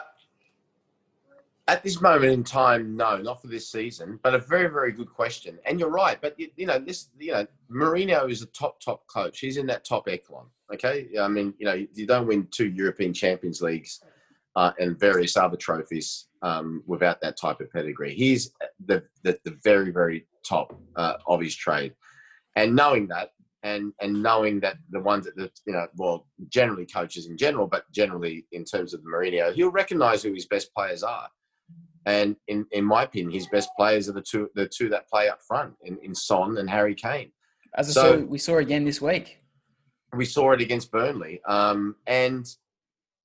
[1.69, 5.13] at this moment in time, no, not for this season, but a very, very good
[5.13, 5.59] question.
[5.65, 9.07] And you're right, but you, you know, this, you know, Mourinho is a top, top
[9.07, 9.39] coach.
[9.39, 10.47] He's in that top echelon.
[10.73, 14.03] Okay, I mean, you know, you don't win two European Champions Leagues
[14.57, 18.15] uh, and various other trophies um, without that type of pedigree.
[18.15, 18.53] He's
[18.85, 21.95] the the, the very, very top uh, of his trade,
[22.57, 26.87] and knowing that, and and knowing that the ones that the, you know, well, generally
[26.87, 30.73] coaches in general, but generally in terms of the Mourinho, he'll recognise who his best
[30.75, 31.29] players are
[32.09, 35.29] and in, in my opinion, his best players are the two the two that play
[35.29, 37.31] up front in, in Son and Harry Kane.
[37.75, 39.43] As so, saw, we saw again this week.
[40.15, 42.49] We saw it against Burnley, um, and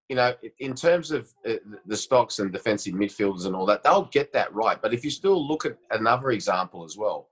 [0.09, 1.53] you know, in terms of uh,
[1.85, 4.79] the stocks and defensive midfielders and all that, they'll get that right.
[4.81, 7.29] But if you still look at another example as well,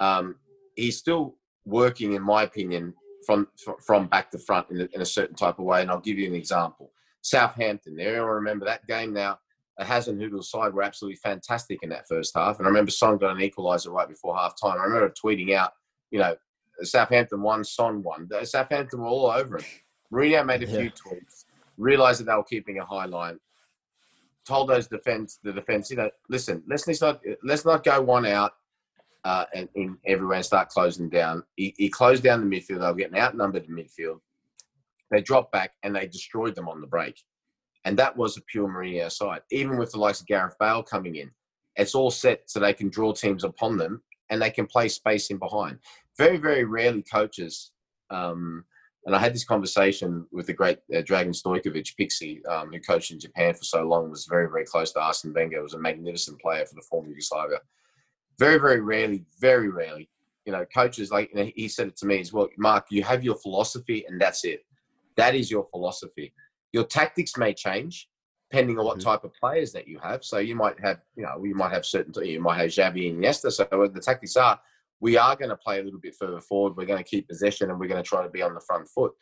[0.00, 0.34] um,
[0.74, 2.94] he's still working, in my opinion,
[3.26, 3.48] from
[3.84, 5.82] from back to front in a, in a certain type of way.
[5.82, 7.98] And I'll give you an example: Southampton.
[8.00, 9.38] Everyone remember that game now
[9.78, 12.58] the Hasenhüttl side were absolutely fantastic in that first half.
[12.58, 14.78] And I remember Son got an equaliser right before half time.
[14.78, 15.72] I remember tweeting out,
[16.10, 16.36] you know,
[16.82, 18.28] Southampton won, Son won.
[18.44, 19.64] Southampton were all over it.
[20.12, 21.44] Mourinho made a few tweets,
[21.78, 23.38] realised that they were keeping a high line,
[24.46, 28.52] told those defence, the defence, you know, listen, let's not let's not go one out.
[29.24, 31.42] Uh, and in everywhere and start closing down.
[31.56, 32.80] He, he closed down the midfield.
[32.80, 34.20] They were getting outnumbered in midfield.
[35.10, 37.20] They dropped back and they destroyed them on the break.
[37.84, 39.42] And that was a pure Mourinho side.
[39.50, 41.30] Even with the likes of Gareth Bale coming in,
[41.76, 45.30] it's all set so they can draw teams upon them and they can play space
[45.30, 45.78] in behind.
[46.16, 47.72] Very, very rarely coaches,
[48.10, 48.64] um,
[49.04, 53.10] and I had this conversation with the great uh, Dragan Stojkovic, Pixie, um, who coached
[53.10, 56.40] in Japan for so long, was very, very close to Arsene Wenger, was a magnificent
[56.40, 57.58] player for the former Yugoslavia.
[58.38, 60.08] Very, very rarely, very rarely,
[60.44, 62.48] you know, coaches like you know, he said it to me as well.
[62.56, 64.64] Mark, you have your philosophy, and that's it.
[65.16, 66.32] That is your philosophy.
[66.72, 68.08] Your tactics may change
[68.50, 69.04] depending on what Mhm.
[69.04, 70.22] type of players that you have.
[70.22, 73.24] So you might have, you know, you might have certain, you might have Xavi and
[73.24, 73.50] Iniesta.
[73.50, 74.60] So the tactics are,
[75.00, 76.76] we are going to play a little bit further forward.
[76.76, 78.86] We're going to keep possession and we're going to try to be on the front
[78.88, 79.12] foot.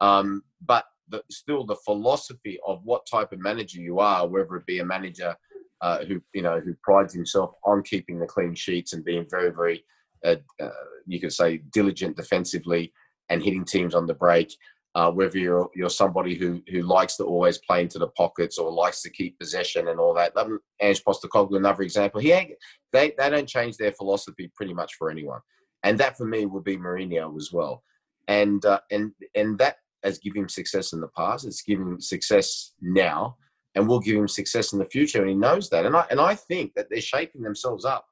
[0.00, 4.66] Um, but the, still, the philosophy of what type of manager you are, whether it
[4.66, 5.36] be a manager
[5.80, 9.50] uh, who you know who prides himself on keeping the clean sheets and being very,
[9.50, 9.84] very,
[10.24, 10.70] uh, uh,
[11.06, 12.92] you could say, diligent defensively
[13.28, 14.54] and hitting teams on the break.
[14.94, 18.72] Uh, whether you're you're somebody who who likes to always play into the pockets or
[18.72, 20.36] likes to keep possession and all that.
[20.36, 22.20] Um, Ange Postecoglou, another example.
[22.20, 22.30] He
[22.92, 25.40] they they don't change their philosophy pretty much for anyone,
[25.84, 27.84] and that for me would be Mourinho as well.
[28.26, 31.46] And uh, and and that has given him success in the past.
[31.46, 33.36] It's given success now,
[33.74, 35.20] and will give him success in the future.
[35.20, 35.86] And he knows that.
[35.86, 38.06] And I and I think that they're shaping themselves up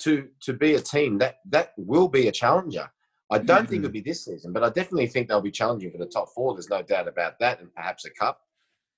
[0.00, 2.90] to to be a team that that will be a challenger.
[3.30, 5.96] I don't think it'll be this season, but I definitely think they'll be challenging for
[5.96, 6.52] the top four.
[6.52, 8.38] There's no doubt about that, and perhaps a cup,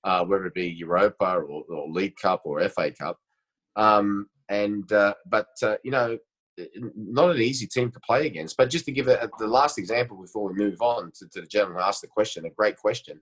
[0.03, 3.17] uh, whether it be Europa or, or League Cup or FA Cup.
[3.77, 6.17] Um, and uh, but uh, you know,
[6.95, 8.57] not an easy team to play against.
[8.57, 11.47] But just to give a, the last example before we move on to, to the
[11.47, 13.21] gentleman who asked the question, a great question.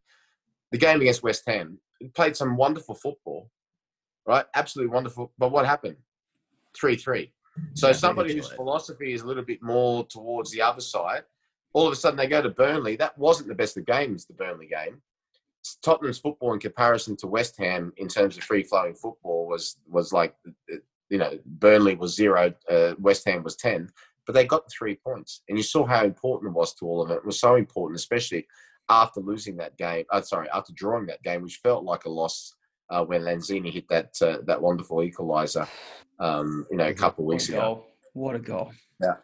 [0.73, 1.77] The game against West Ham
[2.15, 3.49] played some wonderful football,
[4.25, 4.45] right?
[4.55, 5.31] Absolutely wonderful.
[5.37, 5.97] But what happened?
[6.75, 7.31] Three three.
[7.75, 8.55] So Yeah, somebody whose good.
[8.55, 11.23] philosophy is a little bit more towards the other side,
[11.73, 12.95] all of a sudden they go to Burnley.
[12.95, 15.01] That wasn't the best of games, the Burnley game.
[15.83, 20.11] Tottenham's football in comparison to West Ham in terms of free flowing football was was
[20.11, 20.35] like
[21.09, 23.91] you know Burnley was zero, uh, West Ham was ten,
[24.25, 27.03] but they got the three points, and you saw how important it was to all
[27.03, 27.17] of it.
[27.17, 28.47] It was so important, especially
[28.89, 30.05] after losing that game.
[30.11, 32.55] Uh, sorry, after drawing that game, which felt like a loss
[32.89, 35.67] uh, when Lanzini hit that uh, that wonderful equaliser.
[36.19, 37.85] Um, you know, a couple of weeks a ago.
[38.13, 38.71] What a goal.
[39.01, 39.15] Yeah.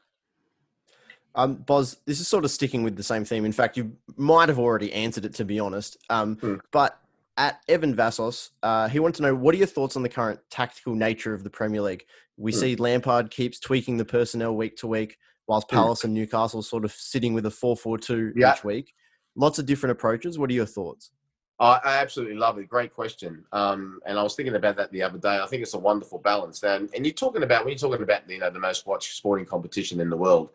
[1.35, 3.45] Um, Boz, this is sort of sticking with the same theme.
[3.45, 5.97] In fact, you might have already answered it, to be honest.
[6.09, 6.55] Um, Hmm.
[6.71, 6.99] But
[7.37, 10.39] at Evan Vassos, uh, he wanted to know what are your thoughts on the current
[10.49, 12.03] tactical nature of the Premier League?
[12.37, 12.57] We Hmm.
[12.57, 15.17] see Lampard keeps tweaking the personnel week to week,
[15.47, 15.75] whilst Hmm.
[15.77, 18.93] Palace and Newcastle sort of sitting with a 4 4 2 each week.
[19.35, 20.37] Lots of different approaches.
[20.37, 21.11] What are your thoughts?
[21.59, 22.69] I, I absolutely love it.
[22.69, 23.43] Great question.
[23.51, 25.39] Um, and I was thinking about that the other day.
[25.39, 26.63] I think it's a wonderful balance.
[26.63, 29.45] And, and you're talking about when you're talking about you know the most watched sporting
[29.45, 30.49] competition in the world.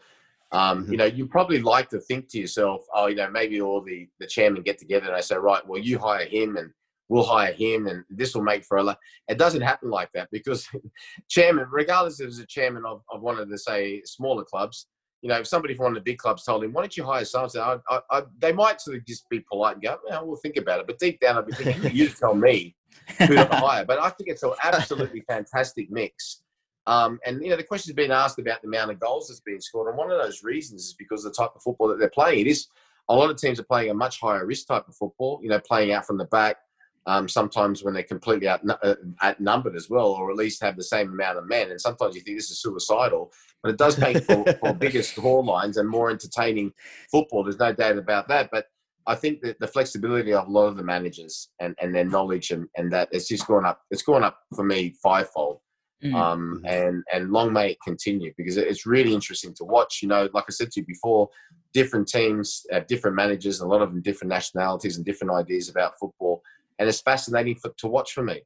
[0.52, 0.90] Um, Mhm.
[0.90, 4.08] You know, you probably like to think to yourself, oh, you know, maybe all the
[4.18, 6.70] the chairman get together and they say, right, well, you hire him and
[7.08, 8.98] we'll hire him, and this will make for a lot.
[9.28, 10.66] It doesn't happen like that because
[11.28, 14.86] chairman, regardless if it's a chairman of, of one of the say smaller clubs,
[15.24, 17.02] you know, if somebody from one of the big clubs told him, "Why don't you
[17.02, 20.26] hire someone?" I, I, I, they might sort of just be polite and go, "Well,
[20.26, 22.76] we'll think about it." But deep down, I'd be thinking, "You tell me
[23.20, 26.42] who to hire." But I think it's an absolutely fantastic mix.
[26.86, 29.62] Um, and you know, the question's been asked about the amount of goals that's been
[29.62, 32.10] scored, and one of those reasons is because of the type of football that they're
[32.10, 32.40] playing.
[32.40, 32.66] It is
[33.08, 35.40] a lot of teams are playing a much higher risk type of football.
[35.42, 36.58] You know, playing out from the back.
[37.06, 40.84] Um, sometimes when they're completely out, uh, outnumbered as well, or at least have the
[40.84, 41.70] same amount of men.
[41.70, 43.30] And sometimes you think this is suicidal,
[43.62, 46.72] but it does make for, for bigger score lines and more entertaining
[47.10, 47.44] football.
[47.44, 48.48] There's no doubt about that.
[48.50, 48.66] But
[49.06, 52.50] I think that the flexibility of a lot of the managers and, and their knowledge
[52.50, 53.82] and, and that it's just gone up.
[53.90, 55.60] It's gone up for me fivefold.
[56.02, 56.14] Mm.
[56.14, 60.00] Um, and and long may it continue because it's really interesting to watch.
[60.02, 61.30] You know, like I said to you before,
[61.72, 65.98] different teams have different managers, a lot of them different nationalities and different ideas about
[65.98, 66.42] football,
[66.78, 68.42] and it's fascinating for, to watch for me.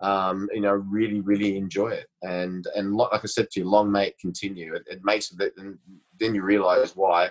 [0.00, 3.90] Um, you know, really, really enjoy it, and and like I said to you, long
[3.90, 4.74] may it continue.
[4.74, 5.76] It, it makes it, and
[6.20, 7.30] then you realise why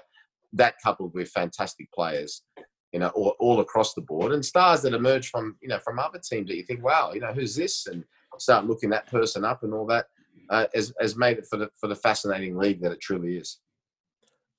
[0.52, 2.44] that coupled with fantastic players,
[2.92, 5.98] you know, all, all across the board, and stars that emerge from you know from
[5.98, 8.04] other teams that you think, wow, you know, who's this, and
[8.38, 10.08] start looking that person up and all that,
[10.50, 13.60] uh, has, has made it for the for the fascinating league that it truly is.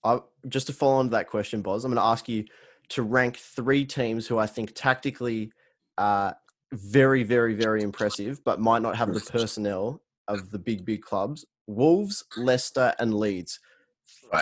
[0.04, 2.44] I, just to follow on to that question, Boz, I'm going to ask you
[2.90, 5.52] to rank three teams who I think tactically
[5.98, 6.36] are
[6.72, 11.44] very, very, very impressive, but might not have the personnel of the big, big clubs
[11.68, 13.60] Wolves, Leicester, and Leeds.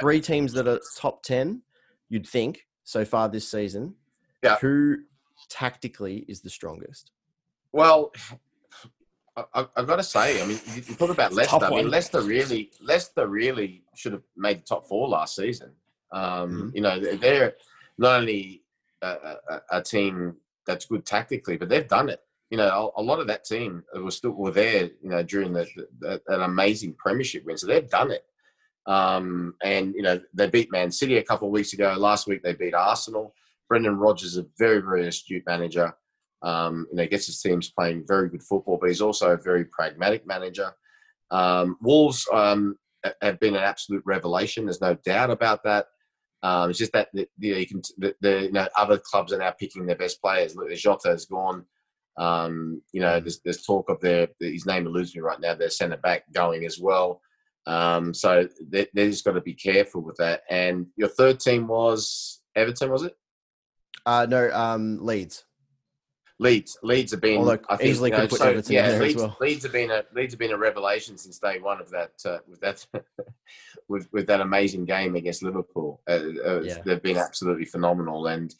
[0.01, 1.61] Three teams that are top 10,
[2.09, 3.95] you'd think, so far this season.
[4.43, 4.57] Yeah.
[4.61, 4.99] Who
[5.51, 7.11] tactically is the strongest?
[7.73, 8.13] Well,
[9.37, 11.63] I, have got to say, I mean, you, you talk about Leicester.
[11.63, 15.73] I mean, Leicester really, Leicester really should have made the top four last season.
[16.11, 16.69] Um, mm-hmm.
[16.73, 17.55] You know, they're
[17.99, 18.63] not only
[19.03, 19.09] a,
[19.51, 20.37] a, a, team
[20.67, 22.21] that's good tactically, but they've done it.
[22.51, 24.91] You know, a, a lot of that team was still were there.
[25.03, 25.67] You know, during the,
[25.99, 28.25] the, an amazing Premiership win, so they've done it.
[28.87, 31.95] Um, and you know, they beat Man City a couple of weeks ago.
[31.99, 33.35] Last week they beat Arsenal.
[33.69, 35.93] Brendan Rodgers is a very, very astute manager.
[36.43, 39.65] Um, you know, gets his teams playing very good football, but he's also a very
[39.65, 40.71] pragmatic manager.
[41.33, 42.77] Um, Wolves um,
[43.23, 44.67] have been an absolute revelation.
[44.67, 45.87] There's no doubt about that.
[46.47, 49.39] Um, it's just that the, the, you can, the, the you know, other clubs are
[49.39, 50.55] now picking their best players.
[50.55, 51.65] Look, the Jota has gone.
[52.17, 55.55] Um, you know, there's, there's talk of their his name eludes me right now.
[55.55, 57.21] Their centre back going as well.
[57.67, 60.43] Um, so they, they just got to be careful with that.
[60.49, 63.17] And your third team was Everton, was it?
[64.05, 65.45] Uh, no, um, Leeds.
[66.39, 67.39] Leeds, Leeds have been.
[67.39, 69.37] Although I think, easily you know, so, Everton yeah, Leeds, well.
[69.41, 72.39] Leeds have been a Leeds have been a revelation since day one of that uh,
[72.47, 72.85] with that
[73.89, 76.03] with with that amazing game against Liverpool.
[76.07, 76.79] Uh, uh, yeah.
[76.85, 78.55] They've been absolutely phenomenal, and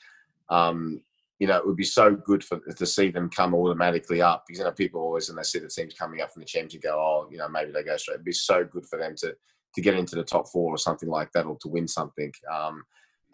[0.49, 1.03] um,
[1.39, 4.59] you know it would be so good for to see them come automatically up because
[4.59, 6.97] you know people always when they see the teams coming up from the championship go,
[6.99, 8.15] oh, you know maybe they go straight.
[8.15, 9.35] It'd be so good for them to
[9.75, 12.33] to get into the top four or something like that, or to win something.
[12.51, 12.85] Um,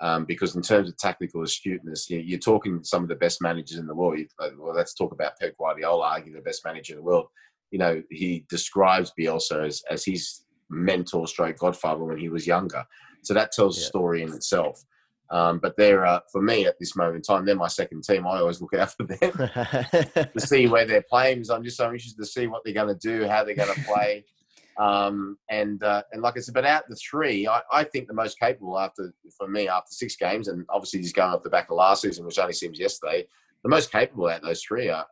[0.02, 3.78] um, because in terms of tactical astuteness, you, are talking some of the best managers
[3.78, 4.18] in the world.
[4.58, 7.26] well, let's talk about Pep Guardiola, arguably the best manager in the world.
[7.70, 12.84] You know, he describes Bielsa as, as his mentor, stroke godfather when he was younger.
[13.22, 13.84] So that tells yeah.
[13.84, 14.82] a story in itself.
[15.30, 18.26] Um, but they're uh, for me at this moment in time, they're my second team.
[18.26, 21.36] I always look out for them to see where they're playing.
[21.36, 23.72] Because I'm just so interested to see what they're going to do, how they're going
[23.72, 24.24] to play.
[24.78, 28.14] Um, and uh, and like I said, but out the three, I, I think the
[28.14, 31.70] most capable after for me after six games, and obviously he's going off the back
[31.70, 33.26] of last season, which only seems yesterday.
[33.62, 35.06] The most capable out those three are,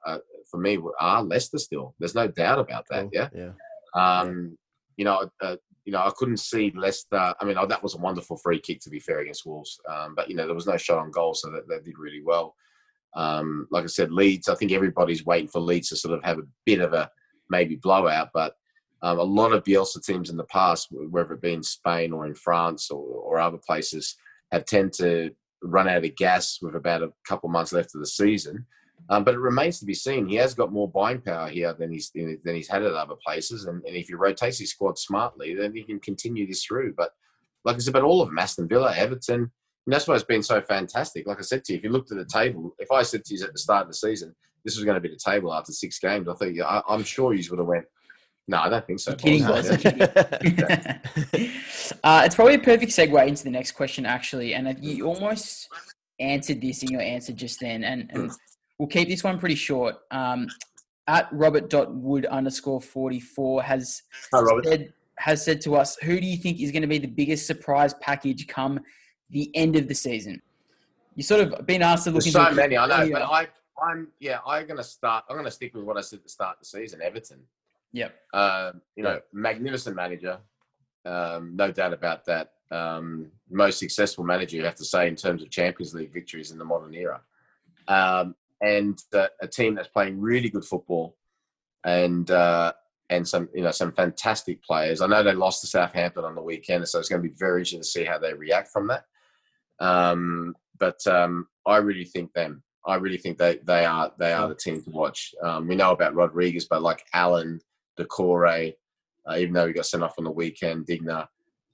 [0.50, 1.94] for me are Leicester still.
[2.00, 3.02] There's no doubt about that.
[3.02, 3.10] Cool.
[3.12, 3.28] Yeah.
[3.34, 3.52] Yeah.
[3.94, 4.56] Um,
[4.96, 7.34] you know, uh, you know, I couldn't see Leicester.
[7.40, 10.14] I mean, oh, that was a wonderful free kick to be fair against Wolves, um,
[10.14, 12.54] but you know there was no shot on goal, so that, they did really well.
[13.14, 14.48] Um, like I said, Leeds.
[14.48, 17.10] I think everybody's waiting for Leeds to sort of have a bit of a
[17.48, 18.54] maybe blowout, but
[19.02, 22.26] um, a lot of Bielsa teams in the past, whether it be in Spain or
[22.26, 24.16] in France or, or other places,
[24.52, 25.30] have tend to
[25.62, 28.66] run out of gas with about a couple months left of the season.
[29.08, 30.28] Um, but it remains to be seen.
[30.28, 33.64] He has got more buying power here than he's than he's had at other places,
[33.64, 36.94] and, and if he rotates his squad smartly, then he can continue this through.
[36.96, 37.10] But
[37.64, 39.50] like I said, about all of them, Aston Villa, Everton,
[39.86, 41.26] and that's why it's been so fantastic.
[41.26, 43.34] Like I said to you, if you looked at the table, if I said to
[43.34, 44.34] you at the start of the season,
[44.64, 47.32] this was going to be the table after six games, I think I, am sure
[47.32, 47.86] you would have went,
[48.48, 49.14] no, I don't think so.
[49.14, 49.52] Kidding, uh,
[52.24, 54.54] it's probably a perfect segue into the next question, actually.
[54.54, 55.68] And you almost
[56.18, 57.84] answered this in your answer just then.
[57.84, 58.32] And, and
[58.78, 59.96] we'll keep this one pretty short.
[60.10, 60.48] Um,
[61.06, 66.60] at robert.wood underscore 44 has, Hi, said, has said to us, who do you think
[66.60, 68.80] is going to be the biggest surprise package come
[69.30, 70.42] the end of the season?
[71.14, 73.48] You sort of been asked to look There's into so many, I know, but I,
[73.82, 75.24] I'm yeah, I'm gonna start.
[75.28, 77.00] I'm gonna stick with what I said at the start of the season.
[77.02, 77.40] Everton.
[77.92, 78.14] Yep.
[78.32, 80.38] Uh, you know, magnificent manager,
[81.04, 82.52] um, no doubt about that.
[82.70, 86.58] Um, most successful manager, you have to say, in terms of Champions League victories in
[86.58, 87.20] the modern era,
[87.88, 91.16] um, and uh, a team that's playing really good football,
[91.82, 92.72] and uh,
[93.08, 95.00] and some you know some fantastic players.
[95.00, 97.62] I know they lost to Southampton on the weekend, so it's going to be very
[97.62, 99.04] interesting to see how they react from that.
[99.80, 102.62] Um, but um, I really think them.
[102.86, 105.34] I really think they they are they are the team to watch.
[105.42, 107.60] Um, we know about Rodriguez, but like Allen,
[108.04, 108.74] Doucouré,
[109.28, 111.28] uh, even though he got sent off on the weekend, Digna.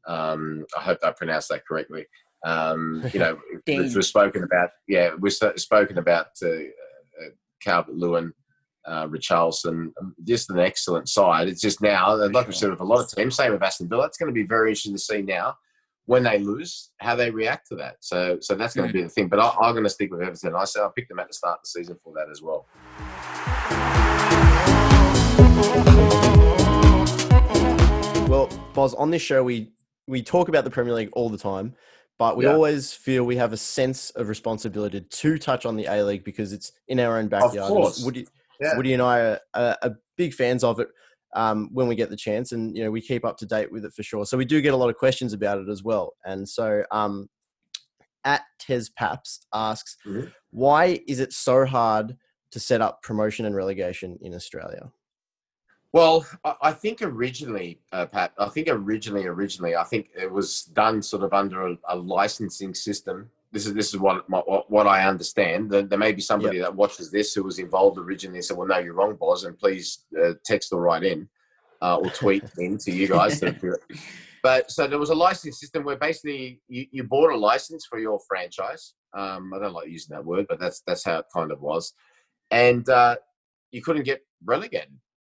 [0.06, 2.06] Um, I hope I pronounced that correctly.
[2.44, 8.32] Um, you know, we've spoken about, yeah, we've spoken about uh, uh, Calvert Lewin,
[8.86, 11.48] uh, Richarlison, um, just an excellent side.
[11.48, 14.06] It's just now, like we said with a lot of teams, same with Aston Villa,
[14.06, 15.56] it's going to be very interesting to see now
[16.06, 17.96] when they lose how they react to that.
[18.00, 19.28] So, so that's going to be the thing.
[19.28, 20.54] But I, am going to stick with Everton.
[20.54, 22.66] I said I picked them at the start of the season for that as well.
[28.28, 29.70] Well, Boz, on this show we
[30.08, 31.74] we talk about the Premier League all the time,
[32.18, 32.53] but we yeah.
[32.53, 36.53] always feel we have a sense of responsibility to touch on the A League because
[36.53, 37.59] it's in our own backyard.
[37.59, 38.05] Of course.
[38.05, 38.26] Woody,
[38.61, 38.76] yeah.
[38.76, 40.88] Woody and I are, are, are big fans of it
[41.36, 43.84] um, when we get the chance, and you know we keep up to date with
[43.84, 44.26] it for sure.
[44.26, 46.14] So we do get a lot of questions about it as well.
[46.24, 47.28] And so, um,
[48.24, 50.26] at Tez Paps asks, mm-hmm.
[50.51, 52.16] why is it so hard
[52.51, 54.90] to set up promotion and relegation in Australia?
[55.93, 56.26] Well,
[56.61, 61.22] I think originally, uh, Pat, I think originally, originally, I think it was done sort
[61.22, 63.30] of under a, a licensing system.
[63.53, 65.70] this is this is what my, what, I understand.
[65.70, 68.68] There, there may be somebody that watches this who was involved originally and said, "Well,
[68.68, 71.28] no, you're wrong, Boz," and please uh, text or write in
[71.80, 73.41] uh, or tweet in to you guys.
[73.41, 73.78] To,
[74.43, 77.99] but so there was a licensing system where basically you, you bought a license for
[77.99, 78.95] your franchise.
[79.16, 81.95] Um, I don't like using that word, but that's that's how it kind of was,
[82.51, 83.16] and uh,
[83.70, 84.93] you couldn't get relegated.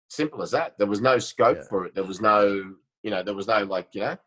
[0.10, 0.78] Simple as that.
[0.78, 1.68] There was no scope yeah.
[1.70, 1.95] for it.
[1.95, 4.18] There was no, you know, there was no like, you know,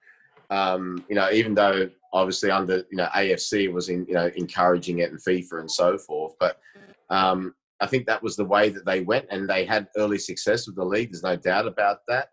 [0.51, 4.99] um, you know, even though obviously under you know AFC was in you know encouraging
[4.99, 6.61] it and FIFA and so forth, but
[7.11, 10.67] um, I think that was the way that they went, and they had early success
[10.67, 11.11] with the league.
[11.11, 12.29] There's no doubt about that.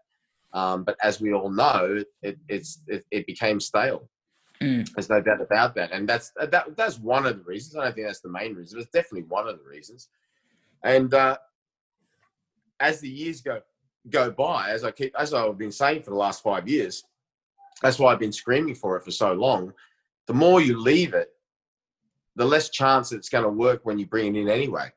[0.53, 4.09] Um, but as we all know, it, it's it, it, became stale.
[4.61, 4.89] Mm.
[4.93, 7.75] There's no doubt about that, and that's that, that's one of the reasons.
[7.77, 10.09] I don't think that's the main reason, it's definitely one of the reasons.
[10.83, 11.37] And uh,
[12.79, 13.61] as the years go
[14.09, 17.03] go by, as I keep as I've been saying for the last five years,
[17.81, 19.73] that's why I've been screaming for it for so long.
[20.27, 21.29] The more you leave it,
[22.35, 24.91] the less chance it's going to work when you bring it in anyway.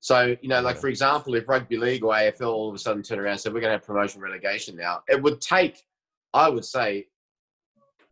[0.00, 3.02] So, you know, like for example, if rugby league or AFL all of a sudden
[3.02, 5.82] turn around and said, we're going to have promotion relegation now, it would take,
[6.32, 7.06] I would say,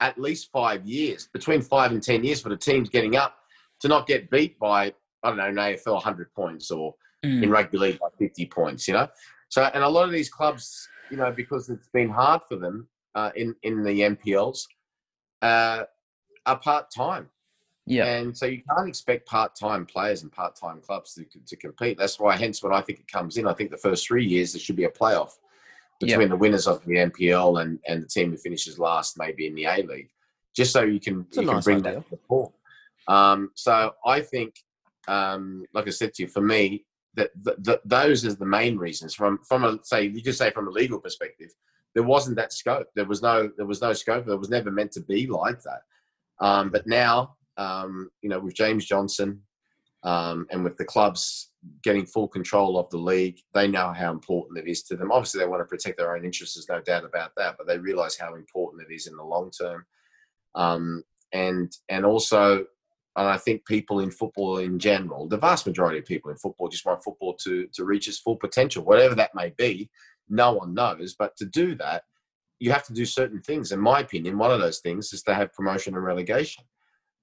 [0.01, 3.37] at least five years, between five and 10 years for the teams getting up
[3.81, 6.95] to not get beat by, I don't know, an AFL 100 points or
[7.25, 7.43] mm.
[7.43, 9.09] in rugby league by 50 points, you know?
[9.49, 12.89] So, and a lot of these clubs, you know, because it's been hard for them,
[13.15, 14.67] uh, in in the NPLs
[15.43, 15.85] uh,
[16.47, 17.29] are part time.
[17.87, 21.57] Yeah, and so you can't expect part time players and part time clubs to to
[21.57, 21.99] compete.
[21.99, 24.53] That's why, hence, when I think it comes in, I think the first three years
[24.53, 25.33] there should be a playoff
[26.01, 26.31] between yep.
[26.31, 29.67] the winners of the NPL and and the team who finishes last, maybe in the
[29.67, 30.11] A League,
[30.57, 32.03] just so you can you can bring idea.
[32.11, 32.19] that to
[33.07, 34.55] the Um, so I think,
[35.07, 39.15] um, like I said to you, for me, that, those are the main reasons.
[39.15, 41.51] From from a say, you just say from a legal perspective,
[41.95, 42.89] there wasn't that scope.
[42.95, 44.27] There was no there was no scope.
[44.27, 45.83] There was never meant to be like that.
[46.45, 49.41] Um, but now, um, you know, with James Johnson
[50.03, 51.51] um, and with the clubs
[51.83, 55.13] getting full control of the league, they know how important it is to them.
[55.13, 56.57] Obviously, they want to protect their own interests.
[56.57, 57.57] There's no doubt about that.
[57.57, 59.87] But they realise how important it is in the long term.
[60.55, 62.65] Um, and and also,
[63.17, 66.69] and I think people in football in general, the vast majority of people in football
[66.69, 69.91] just want football to to reach its full potential, whatever that may be
[70.29, 71.15] no one knows.
[71.15, 72.05] But to do that,
[72.59, 73.73] you have to do certain things.
[73.73, 76.65] In my opinion, one of those things is to have promotion and relegation.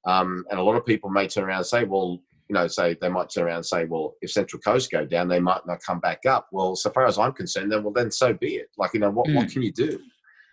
[0.05, 2.19] Um, and a lot of people may turn around and say, well,
[2.49, 5.29] you know, say they might turn around and say, well, if Central Coast go down,
[5.29, 6.47] they might not come back up.
[6.51, 8.69] Well, so far as I'm concerned, then well, then so be it.
[8.77, 9.35] Like, you know, what, mm.
[9.35, 9.99] what can you do?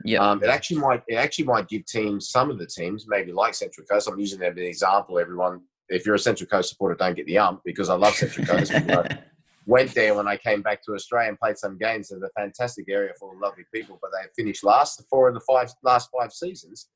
[0.04, 0.20] Yeah.
[0.20, 3.54] Um, it actually might it actually might give teams some of the teams maybe like
[3.54, 4.08] Central Coast.
[4.08, 5.18] I'm using them as an example.
[5.18, 8.46] Everyone, if you're a Central Coast supporter, don't get the ump because I love Central
[8.46, 8.72] Coast
[9.68, 12.10] went there when I came back to Australia and played some games.
[12.10, 15.34] It's a fantastic area full of lovely people, but they finished last the four of
[15.34, 16.88] the five last five seasons.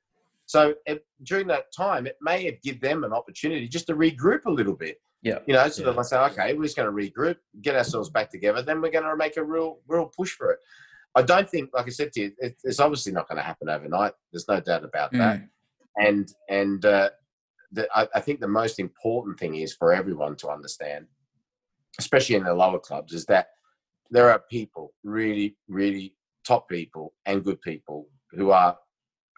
[0.46, 4.46] So it, during that time, it may have give them an opportunity just to regroup
[4.46, 4.98] a little bit.
[5.22, 5.98] Yeah, you know, so yeah.
[5.98, 9.04] I say, okay, we're just going to regroup, get ourselves back together, then we're going
[9.04, 10.58] to make a real, real push for it.
[11.14, 13.68] I don't think, like I said to you, it, it's obviously not going to happen
[13.68, 14.12] overnight.
[14.32, 15.18] There's no doubt about mm.
[15.18, 15.42] that.
[15.96, 17.10] And and uh,
[17.70, 21.06] the, I, I think the most important thing is for everyone to understand
[21.98, 23.48] especially in the lower clubs, is that
[24.10, 26.14] there are people, really, really
[26.46, 28.76] top people and good people who are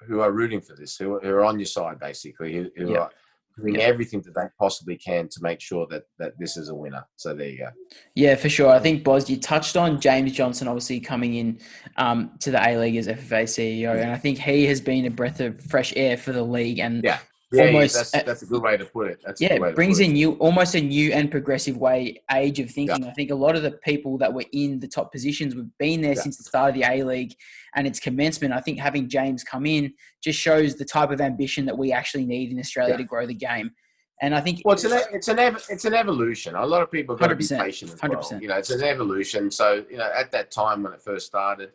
[0.06, 3.00] who are rooting for this, who, who are on your side, basically, who, who yep.
[3.00, 3.10] are
[3.58, 7.04] doing everything that they possibly can to make sure that that this is a winner.
[7.16, 7.70] So there you go.
[8.14, 8.70] Yeah, for sure.
[8.70, 11.60] I think Boz, you touched on James Johnson, obviously coming in
[11.96, 13.94] um, to the A League as FFA CEO, yeah.
[13.94, 16.78] and I think he has been a breath of fresh air for the league.
[16.78, 17.18] And yeah
[17.54, 19.20] yeah, almost yeah, that's, that's a good way to put it.
[19.24, 23.02] That's yeah, it brings a new, almost a new and progressive way age of thinking.
[23.02, 23.10] Yeah.
[23.10, 26.00] I think a lot of the people that were in the top positions, we've been
[26.00, 26.22] there yeah.
[26.22, 27.34] since the start of the A League
[27.74, 28.52] and its commencement.
[28.52, 32.26] I think having James come in just shows the type of ambition that we actually
[32.26, 33.72] need in Australia to grow the game.
[34.22, 36.54] And I think well, it's an it's an it's an evolution.
[36.54, 38.30] A lot of people got to be patient as 100%.
[38.30, 38.42] well.
[38.42, 39.50] You know, it's an evolution.
[39.50, 41.72] So you know, at that time when it first started,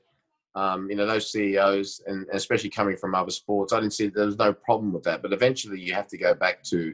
[0.55, 4.25] um, you know, those CEOs, and especially coming from other sports, I didn't see there
[4.25, 5.21] was no problem with that.
[5.21, 6.93] But eventually, you have to go back to,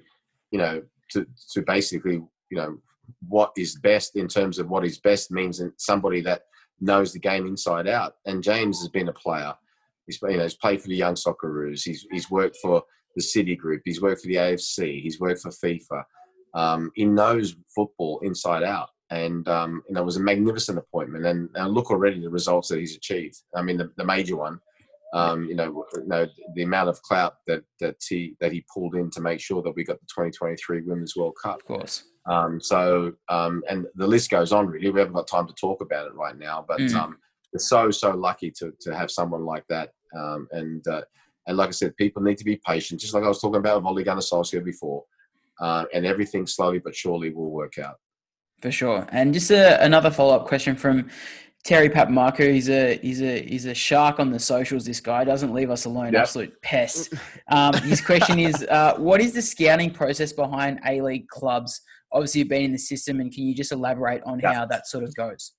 [0.51, 0.81] you know,
[1.11, 2.15] to to basically,
[2.49, 2.77] you know,
[3.27, 6.43] what is best in terms of what is best means somebody that
[6.81, 8.15] knows the game inside out.
[8.25, 9.53] And James has been a player.
[10.05, 11.83] He's you know he's played for the Young Socceroos.
[11.83, 12.83] He's he's worked for
[13.15, 13.81] the City Group.
[13.85, 15.01] He's worked for the AFC.
[15.01, 16.03] He's worked for FIFA.
[16.53, 21.25] Um, he knows football inside out and um, you know it was a magnificent appointment.
[21.25, 23.37] And, and, look already the results that he's achieved.
[23.55, 24.59] I mean, the, the major one,
[25.13, 28.95] um, you, know, you know, the amount of clout that that he that he pulled
[28.95, 31.57] in to make sure that we got the 2023 Women's World Cup.
[31.57, 32.03] Of course.
[32.27, 34.67] Um, so um, and the list goes on.
[34.67, 36.93] Really, we haven't got time to talk about it right now, but mm.
[36.95, 37.17] Um,
[37.53, 39.91] we're so so lucky to to have someone like that.
[40.17, 41.03] Um, and uh,
[41.47, 42.99] and like I said, people need to be patient.
[42.99, 45.03] Just like I was talking about with Ole Gunnar Solskjaer before
[45.59, 47.95] uh, and everything slowly but surely will work out.
[48.61, 49.07] For sure.
[49.11, 51.09] And just a, another follow up question from
[51.63, 52.51] Terry Papamarco.
[52.51, 54.85] He's a he's a he's a shark on the socials.
[54.85, 56.13] This guy doesn't leave us alone.
[56.13, 56.21] Yep.
[56.21, 57.13] Absolute pest.
[57.49, 61.81] Um, his question is, uh, what is the scouting process behind A League clubs?
[62.11, 64.53] Obviously, you've been in the system, and can you just elaborate on Yep.
[64.53, 65.53] how that sort of goes?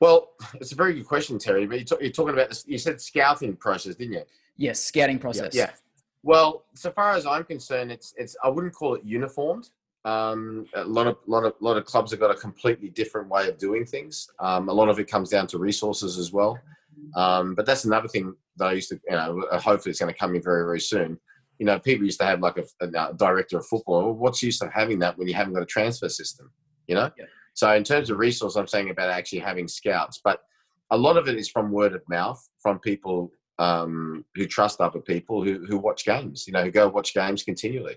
[0.00, 1.66] Well, it's a very good question, Terry.
[1.66, 2.64] But you're, you're talking about this.
[2.66, 4.22] You said scouting process, didn't you?
[4.56, 5.54] Yes, scouting process.
[5.54, 5.70] Yeah.
[6.22, 9.70] Well, so far as I'm concerned, it's it's I wouldn't call it uniformed.
[10.04, 13.48] Um, a lot of lot of lot of clubs have got a completely different way
[13.48, 14.28] of doing things.
[14.38, 16.58] Um, a lot of it comes down to resources as well.
[17.16, 20.12] Um, but that's another thing that I used to, you know, uh, hopefully it's going
[20.12, 21.18] to come in very very soon.
[21.58, 24.04] You know, people used to have like a, a director of football.
[24.04, 26.50] Well, what's the use of having that when you haven't got a transfer system?
[26.86, 27.10] You know.
[27.18, 27.26] Yeah.
[27.52, 30.40] So in terms of resource, I'm saying about actually having scouts, but
[30.90, 35.00] a lot of it is from word of mouth from people um, who trust other
[35.00, 37.96] people who, who watch games, you know, who go watch games continually.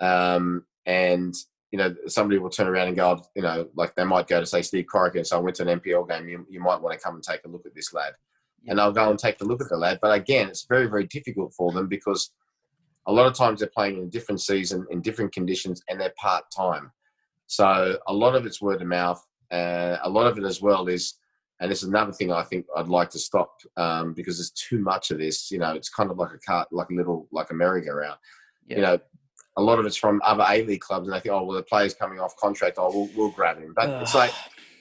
[0.00, 1.34] Um, and,
[1.70, 4.46] you know, somebody will turn around and go, you know, like they might go to
[4.46, 5.24] say Steve Corica.
[5.26, 7.44] so I went to an NPL game, you, you might want to come and take
[7.44, 8.12] a look at this lad.
[8.66, 10.00] And I'll go and take a look at the lad.
[10.02, 12.30] But again, it's very, very difficult for them because
[13.06, 16.14] a lot of times they're playing in a different season, in different conditions, and they're
[16.16, 16.92] part time.
[17.46, 19.24] So a lot of it's word of mouth.
[19.50, 21.14] Uh, a lot of it as well is,
[21.60, 24.78] and this is another thing I think I'd like to stop um, because there's too
[24.78, 25.50] much of this.
[25.50, 28.18] You know, it's kind of like a cart, like a little, like a merry-go-round.
[28.66, 28.76] Yeah.
[28.76, 28.98] You know,
[29.56, 31.62] a lot of it's from other A League clubs, and they think, oh, well, the
[31.62, 33.72] player's coming off contract, oh, we'll, we'll grab him.
[33.74, 34.32] But it's like,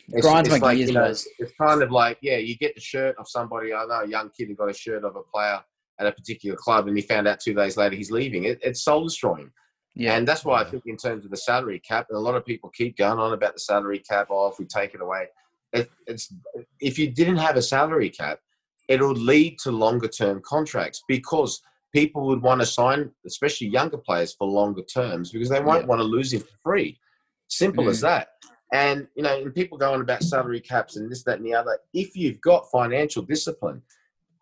[0.10, 1.28] it's, Grinds it's like, you know, guys.
[1.38, 3.74] it's kind of like, yeah, you get the shirt of somebody.
[3.74, 5.60] I know a young kid who got a shirt of a player
[6.00, 8.46] at a particular club, and he found out two days later he's leaving.
[8.46, 9.52] It, it's soul destroying.
[9.96, 10.16] Yeah.
[10.16, 12.46] And that's why I think, in terms of the salary cap, and a lot of
[12.46, 14.28] people keep going on about the salary cap.
[14.30, 15.28] Oh, if we take it away,
[15.74, 16.34] it, it's
[16.80, 18.40] if you didn't have a salary cap,
[18.88, 21.62] it would lead to longer term contracts because
[21.94, 25.88] people would want to sign, especially younger players, for longer terms because they won't Yeah.
[25.88, 27.00] want to lose him for free.
[27.48, 28.02] Simple as Mm.
[28.02, 28.28] that.
[28.72, 31.80] And you know, and people going about salary caps and this, that, and the other.
[31.94, 33.82] If you've got financial discipline,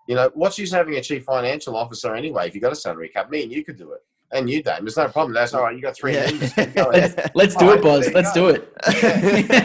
[0.10, 2.48] you know, what's use having a chief financial officer anyway?
[2.48, 4.02] If you've got a salary cap, me and you could do it,
[4.34, 4.80] and you, Dame.
[4.84, 5.34] There's no problem.
[5.34, 5.74] That's all right.
[5.76, 6.30] You got three Yeah.
[6.92, 8.12] Let's, let's do Alright, it, Boz.
[8.14, 8.52] Let's go.
[8.52, 8.74] do it.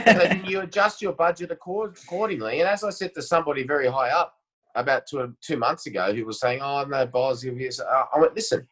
[0.07, 2.61] and then you adjust your budget accordingly.
[2.61, 4.35] And as I said to somebody very high up
[4.74, 8.34] about two, two months ago, who was saying, "Oh no, Boz, be," uh, I went,
[8.34, 8.66] "Listen,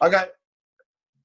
[0.00, 0.24] I go,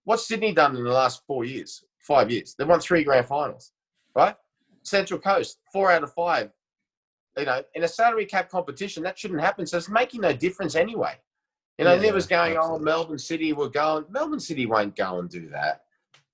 [0.03, 2.55] what's Sydney done in the last four years, five years?
[2.57, 3.71] They won three grand finals,
[4.15, 4.35] right?
[4.83, 6.51] Central Coast, four out of five.
[7.37, 9.65] You know, in a salary cap competition, that shouldn't happen.
[9.65, 11.15] So it's making no difference anyway.
[11.77, 12.79] You know, Yeah, and it was going, oh.
[12.79, 14.05] Melbourne City were going.
[14.09, 15.81] Melbourne City won't go and do that.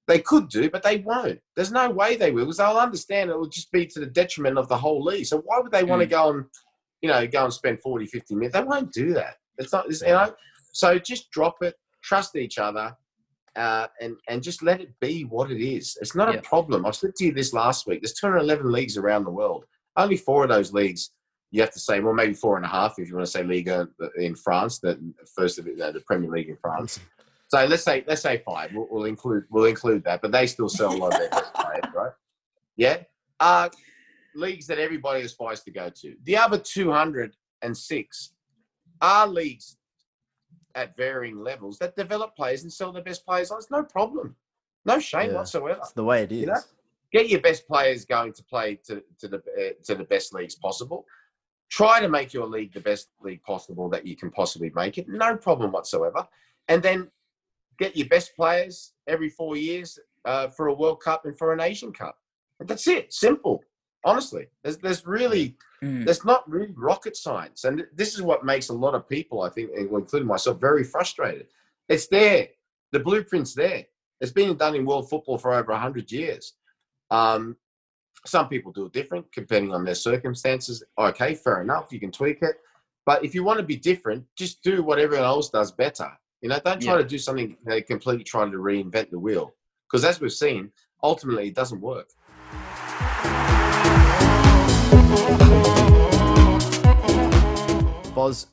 [0.08, 1.40] They could do, but they won't.
[1.56, 4.58] There's no way they will because they'll understand it will just be to the detriment
[4.60, 5.26] of the whole league.
[5.26, 6.12] So why would they want to Mm.
[6.12, 6.46] go and,
[7.02, 8.56] you know, go and spend 40, 50 minutes?
[8.56, 9.36] They won't do that.
[9.58, 10.34] It's not, it's, you know.
[10.72, 12.96] So just drop it, trust each other,
[13.56, 15.98] uh, and and just let it be what it is.
[16.02, 16.40] It's not Yeah.
[16.40, 16.86] a problem.
[16.86, 18.02] I said to you this last week.
[18.02, 19.66] There's 211 leagues around the world.
[19.98, 21.12] Only four of those leagues
[21.52, 23.44] you have to say, well, maybe four and a half if you want to say
[23.44, 23.88] Liga
[24.18, 24.98] in France, the
[25.36, 27.00] first of it, the Premier League in France.
[27.50, 28.72] So let's say let's say five.
[28.74, 31.54] We'll, we'll include we'll include that, but they still sell a lot of their best
[31.54, 32.12] players, right?
[32.78, 32.98] Yeah.
[33.42, 33.68] Uh,
[34.36, 36.16] leagues that everybody aspires to go to.
[36.24, 38.34] The other 206
[39.02, 39.78] are leagues
[40.76, 43.58] at varying levels that develop players and sell their best players on.
[43.58, 44.36] It's no problem.
[44.86, 45.38] No shame Yeah.
[45.38, 45.80] whatsoever.
[45.80, 46.42] It's the way it is.
[46.42, 46.60] You know?
[47.12, 50.56] Get your best players going to play to, to the uh, to the best leagues
[50.56, 51.06] possible.
[51.70, 55.08] Try to make your league the best league possible that you can possibly make it.
[55.10, 56.26] No problem whatsoever.
[56.70, 57.12] And then
[57.80, 61.60] get your best players every four years uh, for a World Cup and for an
[61.60, 62.18] Asian Cup.
[62.60, 63.14] And that's it.
[63.14, 63.62] Simple.
[64.04, 66.06] Honestly, there's there's really Mm.
[66.06, 69.50] there's not really rocket science, and this is what makes a lot of people, I
[69.50, 71.48] think, including myself, very frustrated.
[71.90, 72.50] It's there.
[72.92, 73.86] The blueprint's there.
[74.20, 76.54] It's been done in world football for over hundred years.
[77.10, 77.58] Um,
[78.28, 80.84] some people do it different, depending on their circumstances.
[81.00, 81.92] Okay, fair enough.
[81.92, 82.58] You can tweak it,
[83.08, 86.12] but if you want to be different, just do what everyone else does better.
[86.42, 87.02] You know, don't try Yeah.
[87.02, 89.56] to do something uh, completely trying to reinvent the wheel,
[89.88, 90.72] because as we've seen,
[91.02, 92.08] ultimately it doesn't work.
[98.14, 98.48] Boz,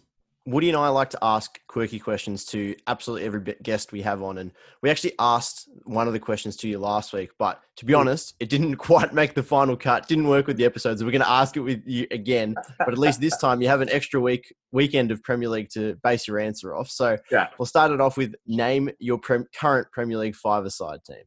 [0.46, 4.38] Woody and I like to ask quirky questions to absolutely every guest we have on,
[4.38, 4.52] and
[4.82, 7.30] we actually asked one of the questions to you last week.
[7.38, 10.06] But to be honest, it didn't quite make the final cut.
[10.08, 11.04] Didn't work with the episodes.
[11.04, 13.80] We're going to ask it with you again, but at least this time you have
[13.80, 16.88] an extra week weekend of Premier League to base your answer off.
[16.88, 17.48] So Yeah.
[17.58, 21.24] we'll start it off with name your prem- current Premier League five-a-side team.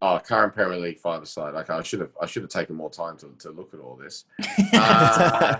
[0.00, 1.54] Oh, current Premier League five aside.
[1.56, 3.96] Okay, I should have I should have taken more time to, to look at all
[3.96, 4.24] this.
[4.72, 5.56] Uh,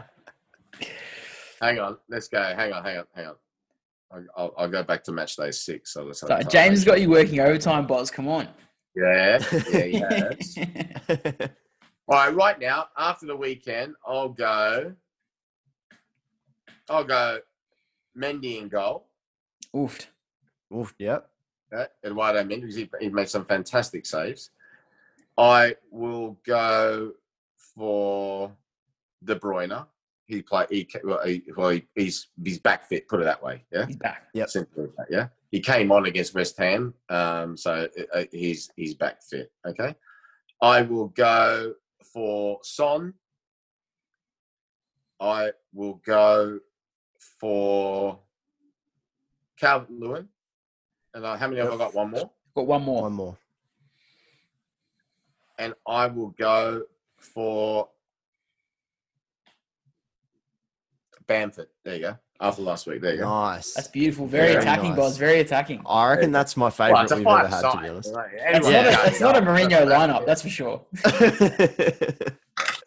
[1.61, 2.43] hang on, let's go.
[2.43, 3.35] Hang on, hang on, hang on.
[4.11, 5.93] I- I'll, I'll go back to match day six.
[5.93, 6.29] So let's So.
[6.49, 8.11] James has got you working overtime, Boz.
[8.11, 8.49] Come on.
[8.97, 9.39] Yeah,
[9.71, 10.33] yeah, yeah.
[12.09, 14.95] All right, right now after the weekend, I'll go.
[16.89, 17.41] I'll go.
[18.17, 19.07] Mendy in goal.
[19.77, 20.07] Oofed.
[20.75, 21.31] Oof, yep.
[21.73, 24.51] Okay, Eduardo Mendy because he, he made some fantastic saves.
[25.37, 27.13] I will go
[27.75, 28.51] for
[29.23, 29.87] De Bruyne.
[30.29, 30.67] He play.
[30.71, 33.09] He, ca- well, he, well he, he's he's back fit.
[33.09, 33.65] Put it that way.
[33.73, 33.87] Yeah.
[33.87, 34.25] He's back.
[34.35, 34.51] Yep.
[34.51, 35.29] Simple that, yeah.
[35.51, 39.51] He came on against West Ham, um, so uh, he's he's back fit.
[39.67, 39.95] Okay.
[40.61, 41.73] I will go
[42.13, 43.15] for Son.
[45.19, 46.61] I will go
[47.41, 48.19] for
[49.59, 50.29] Calvert Lewin.
[51.15, 51.95] And uh, how many have I got?
[51.95, 52.31] One more.
[52.55, 53.03] Got one more.
[53.03, 53.39] One more.
[55.59, 56.83] And I will go
[57.17, 57.89] for
[61.29, 61.69] Bamford.
[61.85, 62.19] There you go.
[62.41, 63.01] After last week.
[63.03, 63.29] There you go.
[63.29, 63.75] Nice.
[63.75, 64.27] That's beautiful.
[64.27, 64.97] Very Very attacking, nice.
[64.97, 65.17] Boz.
[65.17, 65.83] Very attacking.
[65.87, 68.15] I reckon that's my favourite it's we've ever had, side, to be honest.
[68.15, 68.31] right?
[68.53, 69.47] That's Anyone not, can a, go that's not a go.
[69.47, 70.83] Mourinho lineup, that's for sure.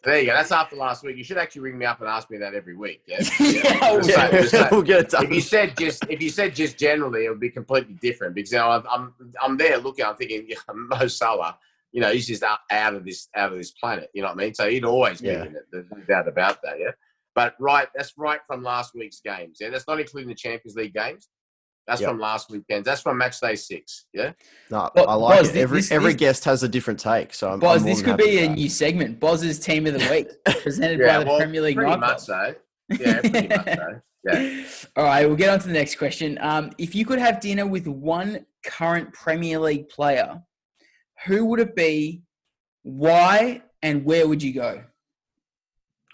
[0.03, 0.33] There you go.
[0.33, 1.15] That's after last week.
[1.15, 3.03] You should actually ring me up and ask me that every week.
[3.05, 3.19] Yeah.
[3.39, 5.25] Yeah, Just we'll say- just say- we'll get it done.
[5.25, 8.51] if you said just if you said just generally, it would be completely different because
[8.51, 10.03] you know I'm I'm, I'm there looking.
[10.05, 11.55] I'm thinking yeah, Mo Salah.
[11.91, 14.09] You know, he's just out, out of this out of this planet.
[14.13, 14.53] You know what I mean?
[14.55, 15.43] So he'd always be Yeah.
[15.45, 15.67] in it.
[15.71, 16.79] There's no doubt about that.
[16.79, 16.91] Yeah.
[17.36, 19.57] But right, that's right from last week's games.
[19.61, 21.29] Yeah, that's not including the Champions League games.
[21.88, 22.09] That's Yep.
[22.11, 22.86] from last weekend.
[22.86, 24.05] That's from match day six.
[24.13, 24.34] Yeah.
[24.69, 25.55] No, Well, I like Boz, it.
[25.57, 28.17] Every this- every this- guest has a different take, so I'm, Boz, I'm this could
[28.17, 29.19] be a with new segment.
[29.19, 30.27] Boz's team of the week,
[30.61, 32.11] presented by the well, Premier League pretty nightclub.
[32.11, 32.55] much so.
[32.89, 34.01] Yeah, pretty much so.
[34.32, 34.65] Yeah.
[34.95, 36.38] All right, we'll get on to the next question.
[36.41, 40.43] Um, if you could have dinner with one current Premier League player,
[41.25, 42.21] who would it be?
[42.84, 44.84] Why and where would you go?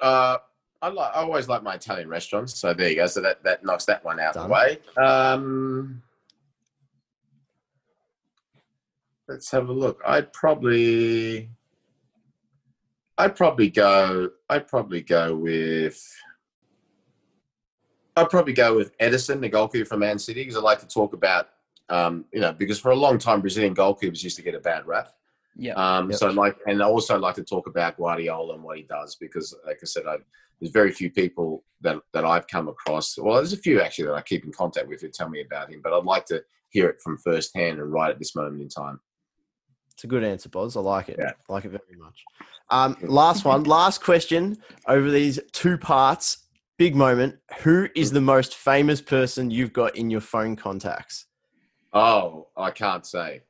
[0.01, 0.37] Uh,
[0.81, 1.11] I like.
[1.15, 2.59] I always like my Italian restaurants.
[2.59, 3.07] So there you go.
[3.07, 4.49] So that, that knocks that one out of Done.
[4.49, 5.03] the way.
[5.03, 6.03] Um,
[9.27, 10.01] let's have a look.
[10.05, 11.49] I'd probably.
[13.17, 14.29] I'd probably go.
[14.49, 15.99] I'd probably go with.
[18.15, 21.13] I'd probably go with Ederson, the goalkeeper from Man City, because I like to talk
[21.13, 21.49] about,
[21.89, 24.87] um, you know, because for a long time Brazilian goalkeepers used to get a bad
[24.87, 25.09] rap.
[25.55, 26.19] Yeah, Um, Yep.
[26.19, 29.55] So, like, and I also like to talk about Guardiola and what he does because,
[29.65, 30.17] like I said, I,
[30.59, 33.17] there's very few people that, that I've come across.
[33.17, 35.71] Well, there's a few actually that I keep in contact with who tell me about
[35.71, 38.69] him, but I'd like to hear it from firsthand and right at this moment in
[38.69, 38.99] time.
[39.93, 40.77] It's a good answer, Boz.
[40.77, 41.17] I like it.
[41.17, 41.31] Yeah.
[41.49, 42.23] I like it very much.
[42.69, 46.45] Um, last one, last question over these two parts.
[46.77, 47.37] Big moment.
[47.61, 51.25] Who is the most famous person you've got in your phone contacts?
[51.93, 53.41] Oh, I can't say.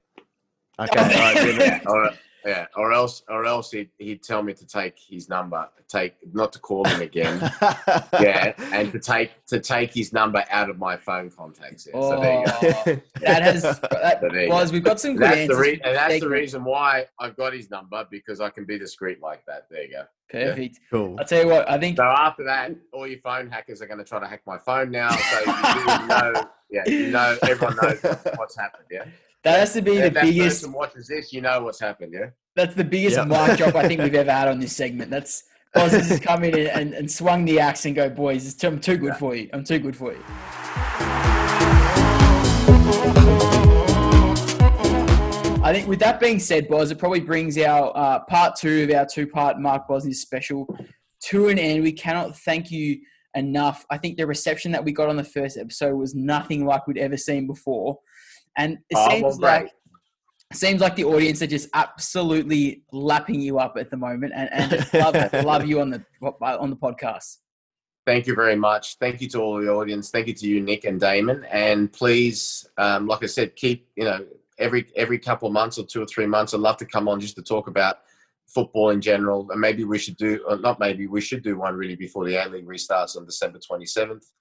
[0.79, 1.57] Okay, all right.
[1.57, 2.11] Yeah, or,
[2.47, 6.53] yeah, or else, or else he'd, he'd tell me to take his number, take not
[6.53, 7.39] to call him again.
[8.21, 11.87] yeah, and to take to take his number out of my phone contacts.
[11.93, 12.53] Yeah, so there you go.
[12.61, 13.63] Oh, that has.
[13.63, 14.75] That, So there you Boz, go.
[14.75, 17.53] we've got some good That's the, re- and this that's the reason why I've got
[17.53, 19.67] his number because I can be discreet like that.
[19.69, 20.03] There you go.
[20.29, 20.79] Perfect.
[20.89, 21.15] cool.
[21.19, 21.69] I'll tell you what.
[21.69, 24.41] I think So after that, all your phone hackers are going to try to hack
[24.45, 25.09] my phone now.
[25.09, 28.01] So you do know, yeah, you know, everyone knows
[28.35, 28.85] what's happened.
[28.91, 29.05] Yeah,
[29.47, 30.61] that has to be the if that biggest.
[30.63, 32.11] person watches this, you know what's happened.
[32.13, 32.31] Yeah.
[32.55, 33.27] That's the biggest Yep.
[33.27, 35.09] mic drop I think we've ever had on this segment.
[35.09, 35.43] That's
[35.73, 38.79] Boz has come in and, and swung the axe and go, boys, it's too, I'm
[38.81, 39.49] too good for you.
[39.53, 40.23] I'm too good for you.
[45.63, 48.95] I think with that being said, Boz, it probably brings our uh, part two of
[48.95, 50.67] our two-part Mark Bosnich special
[51.23, 51.83] to an end.
[51.83, 52.99] We cannot thank you
[53.35, 53.85] enough.
[53.89, 56.97] I think the reception that we got on the first episode was nothing like we'd
[56.97, 57.99] ever seen before,
[58.57, 59.71] and it Oh, seems well, like
[60.53, 64.71] seems like the audience are just absolutely lapping you up at the moment, and, and
[64.71, 67.37] just love love you on the on the podcast.
[68.05, 68.95] Thank you very much.
[68.99, 70.09] Thank you to all the audience.
[70.09, 71.45] Thank you to you, Nick and Damon.
[71.51, 74.25] And please, um, like I said, keep you know
[74.59, 76.53] every every couple of months or two or three months.
[76.53, 77.97] I'd love to come on just to talk about
[78.47, 79.51] football in general.
[79.51, 82.35] And maybe we should do, or not maybe we should do one really before the
[82.35, 84.31] A League restarts on December twenty seventh.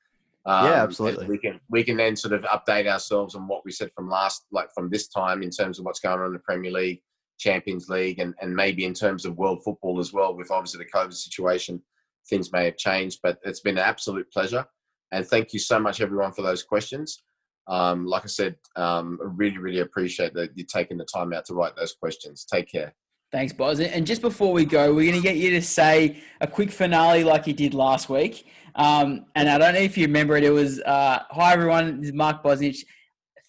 [0.46, 1.26] Um, Yeah, absolutely.
[1.26, 4.46] We can we can then sort of update ourselves on what we said from last,
[4.52, 7.02] like from this time in terms of what's going on in the Premier League,
[7.38, 10.36] Champions League, and and maybe in terms of world football as well.
[10.36, 11.82] With obviously the COVID situation,
[12.30, 14.64] things may have changed, but it's been an absolute pleasure.
[15.12, 17.22] And thank you so much, everyone, for those questions.
[17.68, 21.44] Um, like I said, um, I really, really appreciate that you're taking the time out
[21.46, 22.44] to write those questions.
[22.44, 22.94] Take care.
[23.32, 23.80] Thanks, Boz.
[23.80, 27.24] And just before we go, we're going to get you to say a quick finale
[27.24, 28.46] like you did last week.
[28.76, 30.44] Um, and I don't know if you remember it.
[30.44, 32.84] It was, uh, "Hi everyone, this is Mark Bosnich.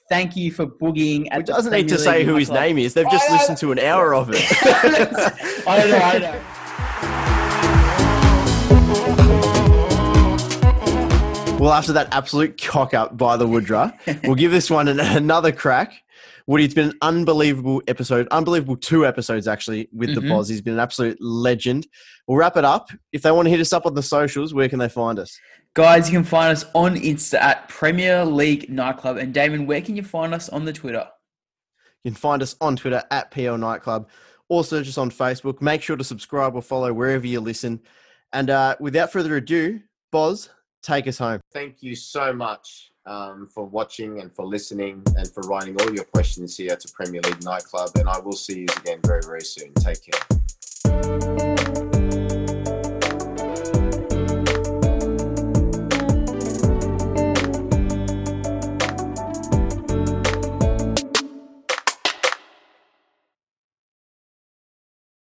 [0.10, 2.94] Thank you for boogieing." At the doesn't need to say who his nightclub." name is.
[2.94, 4.38] They've just listened to an hour of it.
[5.68, 5.98] I don't know.
[5.98, 6.42] I don't know.
[11.60, 15.52] Well, after that absolute cock up by the Woodra, we'll give this one an, another
[15.52, 16.04] crack.
[16.48, 20.30] Woody, it's been an unbelievable episode, unbelievable two episodes actually with the Mhm.
[20.30, 20.48] Boz.
[20.48, 21.86] He's been an absolute legend.
[22.26, 22.90] We'll wrap it up.
[23.12, 25.38] If they want to hit us up on the socials, where can they find us?
[25.74, 29.18] Guys, you can find us on Insta at Premier League Nightclub.
[29.18, 31.06] And Damon, where can you find us on the Twitter?
[32.06, 34.10] You can find us on Twitter at PL Nightclub
[34.48, 35.62] or search us on Facebook.
[35.62, 37.82] Make sure to subscribe or follow wherever you listen.
[38.32, 39.82] And uh, without further ado,
[40.14, 40.50] Boz,
[40.82, 41.42] take us home.
[41.52, 46.04] Thank you so much um, for watching and for listening and for writing all your
[46.04, 47.90] questions here to Premier League Nightclub.
[47.96, 49.74] And I will see you again very, very soon.
[49.76, 51.47] Take care.